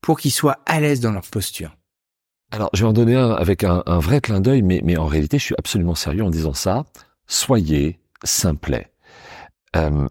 pour 0.00 0.18
qu'ils 0.18 0.32
soient 0.32 0.58
à 0.64 0.80
l'aise 0.80 1.00
dans 1.00 1.12
leur 1.12 1.26
posture? 1.26 1.76
Alors, 2.50 2.70
je 2.72 2.82
vais 2.82 2.88
en 2.88 2.94
donner 2.94 3.14
un 3.14 3.32
avec 3.32 3.62
un, 3.62 3.82
vrai 3.98 4.22
clin 4.22 4.40
d'œil, 4.40 4.62
mais, 4.62 4.80
mais 4.82 4.96
en 4.96 5.06
réalité, 5.06 5.38
je 5.38 5.44
suis 5.44 5.54
absolument 5.58 5.94
sérieux 5.94 6.24
en 6.24 6.30
disant 6.30 6.54
ça. 6.54 6.84
Soyez 7.26 7.98
simplet. 8.24 8.90
Euh, 9.76 10.08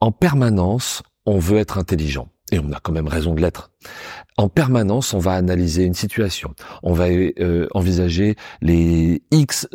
en 0.00 0.12
permanence, 0.12 1.02
on 1.24 1.38
veut 1.38 1.58
être 1.58 1.76
intelligent 1.76 2.28
et 2.52 2.58
on 2.58 2.72
a 2.72 2.80
quand 2.80 2.92
même 2.92 3.08
raison 3.08 3.34
de 3.34 3.40
l'être. 3.40 3.70
En 4.36 4.48
permanence, 4.48 5.14
on 5.14 5.18
va 5.18 5.32
analyser 5.32 5.84
une 5.84 5.94
situation, 5.94 6.54
on 6.82 6.92
va 6.92 7.06
euh, 7.08 7.66
envisager 7.72 8.36
les 8.60 9.22
X 9.30 9.68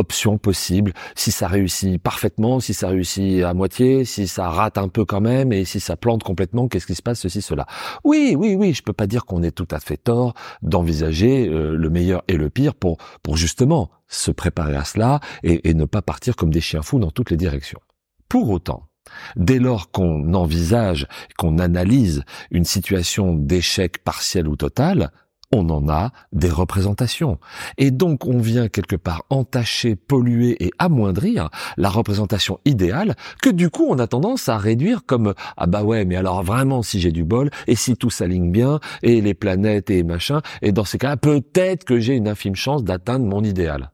options 0.00 0.38
possibles, 0.38 0.92
si 1.14 1.30
ça 1.30 1.46
réussit 1.46 2.02
parfaitement, 2.02 2.58
si 2.58 2.72
ça 2.72 2.88
réussit 2.88 3.44
à 3.44 3.52
moitié, 3.52 4.04
si 4.04 4.26
ça 4.26 4.48
rate 4.48 4.78
un 4.78 4.88
peu 4.88 5.04
quand 5.04 5.20
même, 5.20 5.52
et 5.52 5.64
si 5.64 5.78
ça 5.78 5.96
plante 5.96 6.22
complètement, 6.22 6.68
qu'est-ce 6.68 6.86
qui 6.86 6.94
se 6.94 7.02
passe, 7.02 7.20
ceci, 7.20 7.42
cela. 7.42 7.66
Oui, 8.02 8.34
oui, 8.36 8.54
oui, 8.54 8.72
je 8.72 8.82
peux 8.82 8.94
pas 8.94 9.06
dire 9.06 9.26
qu'on 9.26 9.42
est 9.42 9.50
tout 9.50 9.68
à 9.70 9.78
fait 9.78 9.98
tort 9.98 10.34
d'envisager 10.62 11.48
euh, 11.48 11.76
le 11.76 11.90
meilleur 11.90 12.22
et 12.28 12.36
le 12.36 12.48
pire 12.48 12.74
pour, 12.74 12.96
pour 13.22 13.36
justement 13.36 13.90
se 14.08 14.30
préparer 14.30 14.74
à 14.74 14.84
cela 14.84 15.20
et, 15.42 15.68
et 15.68 15.74
ne 15.74 15.84
pas 15.84 16.02
partir 16.02 16.34
comme 16.34 16.50
des 16.50 16.62
chiens 16.62 16.82
fous 16.82 16.98
dans 16.98 17.10
toutes 17.10 17.30
les 17.30 17.36
directions. 17.36 17.80
Pour 18.28 18.48
autant, 18.48 18.89
Dès 19.36 19.58
lors 19.58 19.90
qu'on 19.90 20.34
envisage, 20.34 21.06
qu'on 21.38 21.58
analyse 21.58 22.24
une 22.50 22.64
situation 22.64 23.34
d'échec 23.34 24.02
partiel 24.04 24.48
ou 24.48 24.56
total, 24.56 25.10
on 25.52 25.68
en 25.68 25.88
a 25.88 26.12
des 26.32 26.50
représentations. 26.50 27.38
Et 27.76 27.90
donc 27.90 28.26
on 28.26 28.38
vient 28.38 28.68
quelque 28.68 28.96
part 28.96 29.24
entacher, 29.30 29.96
polluer 29.96 30.56
et 30.64 30.70
amoindrir 30.78 31.50
la 31.76 31.88
représentation 31.88 32.60
idéale 32.64 33.16
que 33.42 33.50
du 33.50 33.70
coup 33.70 33.86
on 33.88 33.98
a 33.98 34.06
tendance 34.06 34.48
à 34.48 34.56
réduire 34.58 35.04
comme 35.06 35.34
ah 35.56 35.66
bah 35.66 35.82
ouais 35.82 36.04
mais 36.04 36.16
alors 36.16 36.42
vraiment 36.42 36.82
si 36.82 37.00
j'ai 37.00 37.12
du 37.12 37.24
bol 37.24 37.50
et 37.66 37.74
si 37.74 37.96
tout 37.96 38.10
s'aligne 38.10 38.52
bien 38.52 38.80
et 39.02 39.20
les 39.20 39.34
planètes 39.34 39.90
et 39.90 40.02
machin 40.02 40.40
et 40.62 40.72
dans 40.72 40.84
ces 40.84 40.98
cas-là 40.98 41.16
peut-être 41.16 41.84
que 41.84 41.98
j'ai 41.98 42.14
une 42.14 42.28
infime 42.28 42.56
chance 42.56 42.84
d'atteindre 42.84 43.26
mon 43.26 43.42
idéal. 43.42 43.90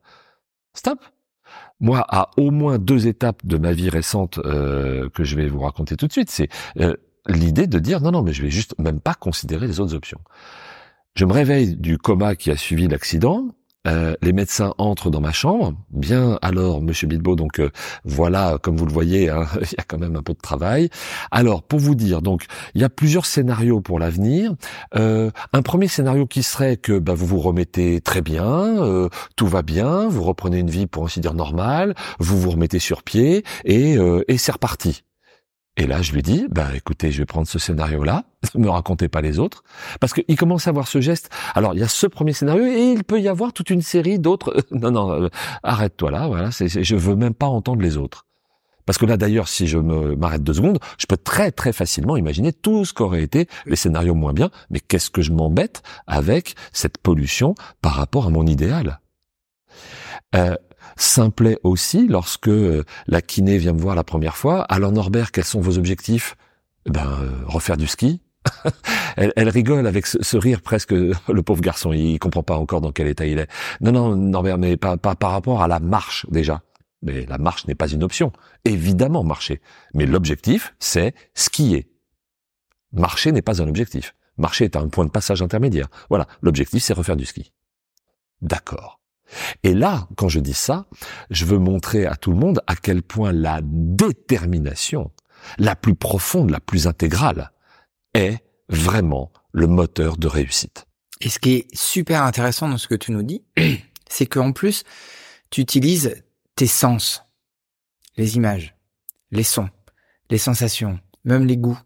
Stop 0.74 0.98
moi, 1.80 2.04
à 2.08 2.30
au 2.36 2.50
moins 2.50 2.78
deux 2.78 3.06
étapes 3.06 3.44
de 3.44 3.58
ma 3.58 3.72
vie 3.72 3.90
récente 3.90 4.38
euh, 4.38 5.08
que 5.10 5.24
je 5.24 5.36
vais 5.36 5.48
vous 5.48 5.60
raconter 5.60 5.96
tout 5.96 6.06
de 6.06 6.12
suite, 6.12 6.30
c'est 6.30 6.48
euh, 6.80 6.94
l'idée 7.26 7.66
de 7.66 7.78
dire 7.78 8.00
non, 8.00 8.12
non, 8.12 8.22
mais 8.22 8.32
je 8.32 8.42
vais 8.42 8.50
juste 8.50 8.74
même 8.78 9.00
pas 9.00 9.14
considérer 9.14 9.66
les 9.66 9.80
autres 9.80 9.94
options. 9.94 10.20
Je 11.14 11.24
me 11.24 11.32
réveille 11.32 11.76
du 11.76 11.98
coma 11.98 12.36
qui 12.36 12.50
a 12.50 12.56
suivi 12.56 12.88
l'accident. 12.88 13.48
Euh, 13.86 14.14
les 14.22 14.32
médecins 14.32 14.74
entrent 14.78 15.10
dans 15.10 15.20
ma 15.20 15.32
chambre. 15.32 15.74
Bien 15.90 16.38
alors, 16.42 16.82
Monsieur 16.82 17.06
Bilbo, 17.06 17.36
donc 17.36 17.60
euh, 17.60 17.70
voilà, 18.04 18.58
comme 18.62 18.76
vous 18.76 18.86
le 18.86 18.92
voyez, 18.92 19.30
hein, 19.30 19.46
il 19.60 19.72
y 19.76 19.80
a 19.80 19.84
quand 19.86 19.98
même 19.98 20.16
un 20.16 20.22
peu 20.22 20.34
de 20.34 20.40
travail. 20.40 20.90
Alors, 21.30 21.62
pour 21.62 21.78
vous 21.78 21.94
dire, 21.94 22.22
donc 22.22 22.46
il 22.74 22.80
y 22.80 22.84
a 22.84 22.88
plusieurs 22.88 23.26
scénarios 23.26 23.80
pour 23.80 23.98
l'avenir. 23.98 24.54
Euh, 24.96 25.30
un 25.52 25.62
premier 25.62 25.88
scénario 25.88 26.26
qui 26.26 26.42
serait 26.42 26.76
que 26.76 26.98
bah, 26.98 27.14
vous 27.14 27.26
vous 27.26 27.40
remettez 27.40 28.00
très 28.00 28.22
bien, 28.22 29.08
tout 29.36 29.46
va 29.46 29.62
bien, 29.62 30.08
vous 30.08 30.22
reprenez 30.22 30.58
une 30.58 30.70
vie 30.70 30.86
pour 30.86 31.04
ainsi 31.04 31.20
dire 31.20 31.34
normale, 31.34 31.94
vous 32.18 32.40
vous 32.40 32.50
remettez 32.50 32.78
sur 32.78 33.02
pied 33.02 33.44
et, 33.64 33.96
et 34.28 34.38
c'est 34.38 34.52
reparti. 34.52 35.02
Et 35.78 35.86
là, 35.86 36.00
je 36.00 36.12
lui 36.12 36.22
dis, 36.22 36.46
bah 36.50 36.68
écoutez, 36.74 37.12
je 37.12 37.18
vais 37.18 37.26
prendre 37.26 37.46
ce 37.46 37.58
scénario-là, 37.58 38.24
ne 38.54 38.64
me 38.64 38.70
racontez 38.70 39.08
pas 39.08 39.20
les 39.20 39.38
autres, 39.38 39.62
parce 40.00 40.14
qu'il 40.14 40.36
commence 40.36 40.66
à 40.66 40.70
avoir 40.70 40.88
ce 40.88 41.00
geste. 41.00 41.30
Alors, 41.54 41.74
il 41.74 41.80
y 41.80 41.82
a 41.82 41.88
ce 41.88 42.06
premier 42.06 42.32
scénario 42.32 42.64
et 42.64 42.92
il 42.92 43.04
peut 43.04 43.20
y 43.20 43.28
avoir 43.28 43.52
toute 43.52 43.68
une 43.68 43.82
série 43.82 44.18
d'autres. 44.18 44.56
non, 44.70 44.90
non, 44.90 45.10
euh, 45.10 45.28
arrête-toi 45.62 46.10
là, 46.10 46.28
voilà. 46.28 46.50
C'est, 46.50 46.68
je 46.82 46.96
veux 46.96 47.14
même 47.14 47.34
pas 47.34 47.46
entendre 47.46 47.82
les 47.82 47.98
autres. 47.98 48.24
Parce 48.86 48.98
que 48.98 49.04
là, 49.04 49.16
d'ailleurs, 49.16 49.48
si 49.48 49.66
je 49.66 49.78
m'arrête 49.78 50.44
deux 50.44 50.54
secondes, 50.54 50.78
je 50.96 51.06
peux 51.06 51.16
très 51.16 51.50
très 51.50 51.72
facilement 51.72 52.16
imaginer 52.16 52.52
tout 52.52 52.84
ce 52.84 52.94
qu'auraient 52.94 53.24
été 53.24 53.48
les 53.66 53.74
scénarios 53.74 54.14
moins 54.14 54.32
bien. 54.32 54.50
Mais 54.70 54.78
qu'est-ce 54.78 55.10
que 55.10 55.22
je 55.22 55.32
m'embête 55.32 55.82
avec 56.06 56.54
cette 56.72 56.98
pollution 56.98 57.56
par 57.82 57.94
rapport 57.94 58.26
à 58.26 58.30
mon 58.30 58.46
idéal? 58.46 59.00
Euh, 60.36 60.54
Simplet 60.96 61.58
aussi, 61.62 62.06
lorsque 62.06 62.48
euh, 62.48 62.84
la 63.06 63.22
kiné 63.22 63.58
vient 63.58 63.72
me 63.72 63.80
voir 63.80 63.94
la 63.94 64.04
première 64.04 64.36
fois, 64.36 64.62
alors 64.62 64.92
Norbert, 64.92 65.32
quels 65.32 65.44
sont 65.44 65.60
vos 65.60 65.78
objectifs? 65.78 66.36
Eh 66.86 66.90
Ben, 66.90 67.06
euh, 67.06 67.30
refaire 67.46 67.76
du 67.76 67.86
ski. 67.86 68.20
elle, 69.16 69.48
rigole 69.48 69.86
avec 69.86 70.06
ce, 70.06 70.36
rire 70.36 70.62
presque, 70.62 70.92
le 70.92 71.42
pauvre 71.42 71.60
garçon, 71.60 71.92
il 71.92 72.18
comprend 72.18 72.44
pas 72.44 72.56
encore 72.56 72.80
dans 72.80 72.92
quel 72.92 73.08
état 73.08 73.26
il 73.26 73.38
est. 73.38 73.48
Non, 73.80 73.92
non, 73.92 74.14
Norbert, 74.14 74.58
mais 74.58 74.76
pas, 74.76 74.96
pas 74.96 75.16
par 75.16 75.32
rapport 75.32 75.62
à 75.62 75.68
la 75.68 75.80
marche 75.80 76.26
déjà. 76.30 76.62
Mais 77.02 77.26
la 77.26 77.38
marche 77.38 77.66
n'est 77.66 77.74
pas 77.74 77.88
une 77.88 78.02
option. 78.02 78.32
Évidemment, 78.64 79.24
marcher. 79.24 79.60
Mais 79.94 80.06
l'objectif, 80.06 80.74
c'est 80.78 81.14
skier. 81.34 81.90
Marcher 82.92 83.32
n'est 83.32 83.42
pas 83.42 83.60
un 83.60 83.68
objectif. 83.68 84.14
Marcher 84.38 84.64
est 84.64 84.76
un 84.76 84.88
point 84.88 85.04
de 85.04 85.10
passage 85.10 85.42
intermédiaire. 85.42 85.88
Voilà, 86.08 86.26
l'objectif, 86.40 86.82
c'est 86.82 86.94
refaire 86.94 87.16
du 87.16 87.24
ski. 87.24 87.52
D'accord. 88.42 88.95
Et 89.62 89.74
là, 89.74 90.08
quand 90.16 90.28
je 90.28 90.40
dis 90.40 90.54
ça, 90.54 90.86
je 91.30 91.44
veux 91.44 91.58
montrer 91.58 92.06
à 92.06 92.16
tout 92.16 92.30
le 92.30 92.36
monde 92.36 92.60
à 92.66 92.76
quel 92.76 93.02
point 93.02 93.32
la 93.32 93.60
détermination, 93.62 95.10
la 95.58 95.76
plus 95.76 95.94
profonde, 95.94 96.50
la 96.50 96.60
plus 96.60 96.86
intégrale, 96.86 97.50
est 98.14 98.38
vraiment 98.68 99.32
le 99.52 99.66
moteur 99.66 100.16
de 100.16 100.26
réussite. 100.26 100.86
Et 101.20 101.28
ce 101.28 101.38
qui 101.38 101.54
est 101.54 101.74
super 101.74 102.22
intéressant 102.22 102.68
dans 102.68 102.78
ce 102.78 102.88
que 102.88 102.94
tu 102.94 103.12
nous 103.12 103.22
dis, 103.22 103.42
c'est 104.08 104.26
qu'en 104.26 104.52
plus, 104.52 104.84
tu 105.50 105.60
utilises 105.60 106.22
tes 106.56 106.66
sens, 106.66 107.24
les 108.16 108.36
images, 108.36 108.74
les 109.30 109.42
sons, 109.42 109.70
les 110.30 110.38
sensations, 110.38 110.98
même 111.24 111.46
les 111.46 111.56
goûts, 111.56 111.78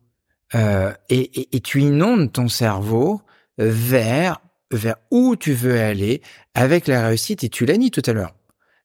euh, 0.55 0.93
et, 1.09 1.57
et, 1.57 1.61
tu 1.61 1.81
inondes 1.81 2.33
ton 2.33 2.49
cerveau 2.49 3.23
vers 3.57 4.41
vers 4.71 4.97
où 5.11 5.37
tu 5.37 5.53
veux 5.53 5.81
aller 5.81 6.23
avec 6.55 6.87
la 6.87 7.09
réussite 7.09 7.45
et 7.45 7.49
tu 7.49 7.67
l'as 7.67 7.77
dit 7.77 7.91
tout 7.91 8.03
à 8.07 8.13
l'heure. 8.13 8.35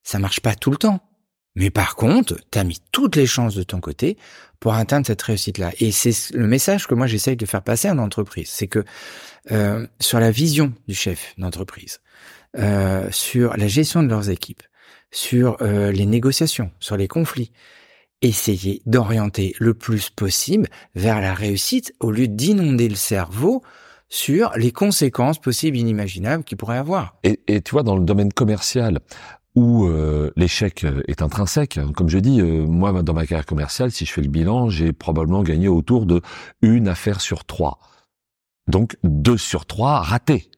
Ça 0.02 0.18
marche 0.18 0.40
pas 0.40 0.54
tout 0.54 0.70
le 0.70 0.76
temps. 0.76 1.00
Mais 1.56 1.70
par 1.70 1.96
contre, 1.96 2.36
tu 2.50 2.58
as 2.58 2.64
mis 2.64 2.80
toutes 2.92 3.16
les 3.16 3.26
chances 3.26 3.54
de 3.54 3.62
ton 3.62 3.80
côté 3.80 4.18
pour 4.60 4.74
atteindre 4.74 5.06
cette 5.06 5.22
réussite-là. 5.22 5.72
Et 5.80 5.90
c'est 5.90 6.34
le 6.34 6.46
message 6.46 6.86
que 6.86 6.94
moi 6.94 7.06
j'essaye 7.06 7.36
de 7.36 7.46
faire 7.46 7.62
passer 7.62 7.88
en 7.88 7.98
entreprise. 7.98 8.48
C'est 8.50 8.68
que 8.68 8.84
euh, 9.50 9.86
sur 9.98 10.20
la 10.20 10.30
vision 10.30 10.72
du 10.86 10.94
chef 10.94 11.34
d'entreprise, 11.38 12.00
euh, 12.58 13.08
sur 13.10 13.56
la 13.56 13.68
gestion 13.68 14.02
de 14.02 14.08
leurs 14.08 14.28
équipes, 14.28 14.62
sur 15.10 15.56
euh, 15.62 15.92
les 15.92 16.04
négociations, 16.04 16.70
sur 16.78 16.96
les 16.96 17.08
conflits, 17.08 17.52
essayez 18.22 18.82
d'orienter 18.86 19.54
le 19.58 19.72
plus 19.72 20.10
possible 20.10 20.68
vers 20.94 21.20
la 21.20 21.32
réussite 21.32 21.94
au 22.00 22.10
lieu 22.10 22.28
d'inonder 22.28 22.88
le 22.88 22.96
cerveau 22.96 23.62
sur 24.08 24.52
les 24.56 24.72
conséquences 24.72 25.40
possibles 25.40 25.76
inimaginables 25.76 26.44
qu'il 26.44 26.56
pourrait 26.56 26.78
avoir. 26.78 27.16
Et, 27.24 27.40
et, 27.48 27.60
tu 27.60 27.72
vois, 27.72 27.82
dans 27.82 27.96
le 27.96 28.04
domaine 28.04 28.32
commercial, 28.32 29.00
où 29.56 29.86
euh, 29.86 30.30
l'échec 30.36 30.84
euh, 30.84 31.02
est 31.08 31.22
intrinsèque. 31.22 31.78
Hein, 31.78 31.90
comme 31.96 32.10
je 32.10 32.18
dis, 32.18 32.40
euh, 32.40 32.66
moi, 32.66 33.02
dans 33.02 33.14
ma 33.14 33.26
carrière 33.26 33.46
commerciale, 33.46 33.90
si 33.90 34.04
je 34.04 34.12
fais 34.12 34.20
le 34.20 34.28
bilan, 34.28 34.68
j'ai 34.68 34.92
probablement 34.92 35.42
gagné 35.42 35.66
autour 35.66 36.06
de 36.06 36.20
une 36.62 36.86
affaire 36.86 37.20
sur 37.20 37.44
trois. 37.44 37.78
Donc 38.68 38.96
deux 39.02 39.38
sur 39.38 39.64
trois 39.64 40.00
ratés, 40.00 40.50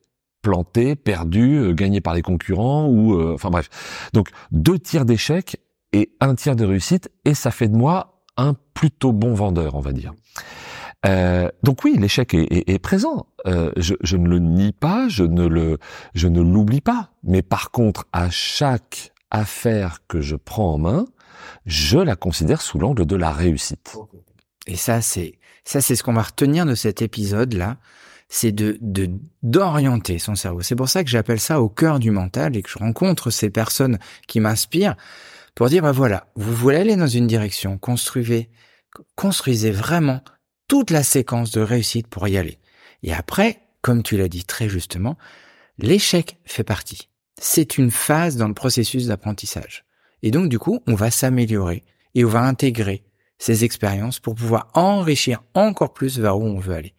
plantés, 0.43 0.97
perdus, 0.97 1.75
gagnés 1.75 2.01
par 2.01 2.15
les 2.15 2.23
concurrents 2.23 2.89
ou, 2.89 3.21
enfin 3.33 3.51
bref. 3.51 3.69
Donc 4.15 4.31
deux 4.51 4.79
tiers 4.79 5.05
d'échec 5.05 5.59
et 5.93 6.11
un 6.21 6.35
tiers 6.35 6.57
de 6.57 6.65
réussite, 6.65 7.11
et 7.25 7.35
ça 7.35 7.51
fait 7.51 7.69
de 7.69 7.77
moi 7.77 8.23
un 8.37 8.55
plutôt 8.75 9.13
bon 9.13 9.35
vendeur, 9.35 9.75
on 9.75 9.81
va 9.81 9.93
dire. 9.93 10.15
Euh, 11.07 11.49
donc 11.63 11.85
oui, 11.85 11.97
l'échec 11.97 12.35
est, 12.35 12.47
est, 12.51 12.69
est, 12.69 12.79
présent. 12.79 13.27
Euh, 13.47 13.71
je, 13.77 13.95
je, 14.01 14.17
ne 14.17 14.29
le 14.29 14.39
nie 14.41 14.73
pas, 14.73 15.09
je 15.09 15.23
ne 15.23 15.47
le, 15.47 15.79
je 16.15 16.27
ne 16.27 16.41
l'oublie 16.41 16.81
pas. 16.81 17.11
Mais 17.23 17.43
par 17.43 17.71
contre, 17.71 18.07
à 18.13 18.31
chaque 18.31 19.13
affaire 19.31 19.99
que 20.09 20.21
je 20.21 20.35
prends 20.35 20.75
en 20.75 20.79
main, 20.79 21.07
je 21.67 21.99
la 21.99 22.17
considère 22.17 22.63
sous 22.63 22.79
l'angle 22.79 23.07
de 23.07 23.17
la 23.17 23.31
réussite. 23.31 23.97
Et 24.67 24.77
ça, 24.77 25.01
c'est 25.01 25.39
ça, 25.65 25.83
c'est 25.83 25.97
ce 25.97 26.03
qu'on 26.03 26.15
va 26.15 26.23
retenir 26.23 26.65
de 26.65 26.75
cet 26.75 27.03
épisode-là, 27.03 27.77
c'est 28.31 28.53
de 28.53 28.79
d'orienter 29.43 30.19
son 30.19 30.35
cerveau. 30.35 30.63
C'est 30.63 30.77
pour 30.77 30.89
ça 30.89 31.05
que 31.05 31.11
j'appelle 31.11 31.41
ça 31.41 31.61
au 31.61 31.69
cœur 31.69 31.99
du 31.99 32.11
mental 32.11 32.57
et 32.57 32.63
que 32.63 32.71
je 32.71 32.79
rencontre 32.79 33.31
ces 33.31 33.51
personnes 33.51 33.99
qui 34.27 34.41
m'inspirent 34.41 34.97
pour 35.55 35.69
dire 35.69 35.83
bah 35.83 35.93
voilà, 35.93 36.27
vous 36.37 36.55
voulez 36.55 36.79
aller 36.79 36.97
dans 36.97 37.07
une 37.07 37.27
direction, 37.27 37.77
construisez, 37.77 38.49
construisez 39.15 39.71
vraiment 39.71 40.23
toute 40.69 40.91
la 40.91 41.03
séquence 41.03 41.51
de 41.51 41.61
réussite 41.61 42.07
pour 42.07 42.29
y 42.29 42.37
aller. 42.37 42.59
Et 43.03 43.13
après, 43.13 43.63
comme 43.83 44.03
tu 44.03 44.17
l'as 44.17 44.29
dit 44.29 44.45
très 44.45 44.69
justement, 44.69 45.17
l'échec 45.79 46.39
fait 46.45 46.65
partie. 46.65 47.09
C'est 47.41 47.79
une 47.79 47.91
phase 47.91 48.37
dans 48.37 48.49
le 48.49 48.55
processus 48.55 49.07
d'apprentissage. 49.07 49.85
Et 50.23 50.31
donc, 50.31 50.49
du 50.49 50.59
coup, 50.59 50.81
on 50.87 50.95
va 50.95 51.11
s'améliorer 51.11 51.85
et 52.15 52.25
on 52.25 52.29
va 52.29 52.43
intégrer 52.43 53.05
ces 53.39 53.65
expériences 53.65 54.19
pour 54.19 54.35
pouvoir 54.35 54.69
enrichir 54.75 55.43
encore 55.55 55.93
plus 55.93 56.19
vers 56.19 56.39
où 56.39 56.45
on 56.45 56.59
veut 56.59 56.75
aller. 56.75 56.95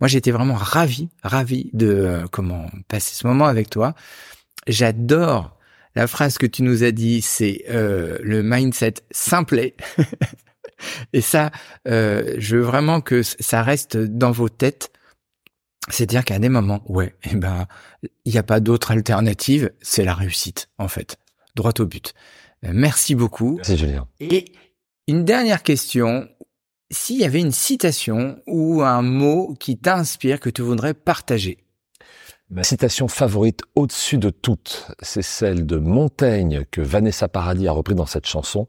Moi, 0.00 0.08
j'étais 0.08 0.30
vraiment 0.32 0.54
ravi, 0.54 1.08
ravi 1.22 1.70
de 1.72 1.86
euh, 1.86 2.26
comment 2.30 2.66
passer 2.88 3.14
ce 3.14 3.26
moment 3.26 3.46
avec 3.46 3.70
toi. 3.70 3.94
J'adore 4.66 5.56
la 5.94 6.06
phrase 6.06 6.38
que 6.38 6.46
tu 6.46 6.62
nous 6.62 6.84
as 6.84 6.92
dit, 6.92 7.22
c'est 7.22 7.64
euh, 7.70 8.18
le 8.22 8.42
mindset 8.42 8.94
simplet. 9.10 9.74
Et 11.12 11.20
ça, 11.20 11.50
euh, 11.86 12.34
je 12.38 12.56
veux 12.56 12.62
vraiment 12.62 13.00
que 13.00 13.22
ça 13.22 13.62
reste 13.62 13.96
dans 13.96 14.30
vos 14.30 14.48
têtes. 14.48 14.90
C'est-à-dire 15.90 16.24
qu'à 16.24 16.38
des 16.38 16.48
moments, 16.48 16.82
ouais, 16.86 17.14
eh 17.30 17.34
ben, 17.36 17.66
il 18.24 18.32
n'y 18.32 18.38
a 18.38 18.42
pas 18.42 18.60
d'autre 18.60 18.90
alternative, 18.90 19.70
c'est 19.80 20.04
la 20.04 20.14
réussite, 20.14 20.68
en 20.78 20.88
fait. 20.88 21.16
Droit 21.54 21.72
au 21.78 21.86
but. 21.86 22.14
Euh, 22.64 22.70
merci 22.72 23.14
beaucoup. 23.14 23.56
Merci 23.56 23.76
Julien. 23.76 24.06
Et 24.20 24.52
une 25.06 25.24
dernière 25.24 25.62
question. 25.62 26.28
S'il 26.90 27.18
y 27.18 27.24
avait 27.24 27.40
une 27.40 27.52
citation 27.52 28.40
ou 28.46 28.82
un 28.82 29.02
mot 29.02 29.54
qui 29.58 29.78
t'inspire 29.78 30.40
que 30.40 30.50
tu 30.50 30.62
voudrais 30.62 30.94
partager? 30.94 31.58
Ma 32.50 32.62
citation 32.62 33.08
favorite 33.08 33.60
au-dessus 33.74 34.16
de 34.16 34.30
toutes, 34.30 34.86
c'est 35.02 35.20
celle 35.20 35.66
de 35.66 35.76
Montaigne 35.76 36.64
que 36.70 36.80
Vanessa 36.80 37.28
Paradis 37.28 37.68
a 37.68 37.72
repris 37.72 37.94
dans 37.94 38.06
cette 38.06 38.26
chanson. 38.26 38.66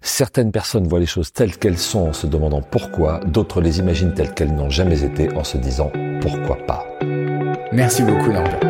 Certaines 0.00 0.52
personnes 0.52 0.88
voient 0.88 1.00
les 1.00 1.06
choses 1.06 1.30
telles 1.30 1.58
qu'elles 1.58 1.76
sont 1.76 2.08
en 2.08 2.12
se 2.14 2.26
demandant 2.26 2.62
pourquoi, 2.62 3.20
d'autres 3.26 3.60
les 3.60 3.78
imaginent 3.78 4.14
telles 4.14 4.32
qu'elles 4.32 4.54
n'ont 4.54 4.70
jamais 4.70 5.04
été 5.04 5.30
en 5.36 5.44
se 5.44 5.58
disant 5.58 5.92
pourquoi 6.22 6.56
pas. 6.66 6.86
Merci 7.72 8.04
beaucoup 8.04 8.32
Norbert. 8.32 8.69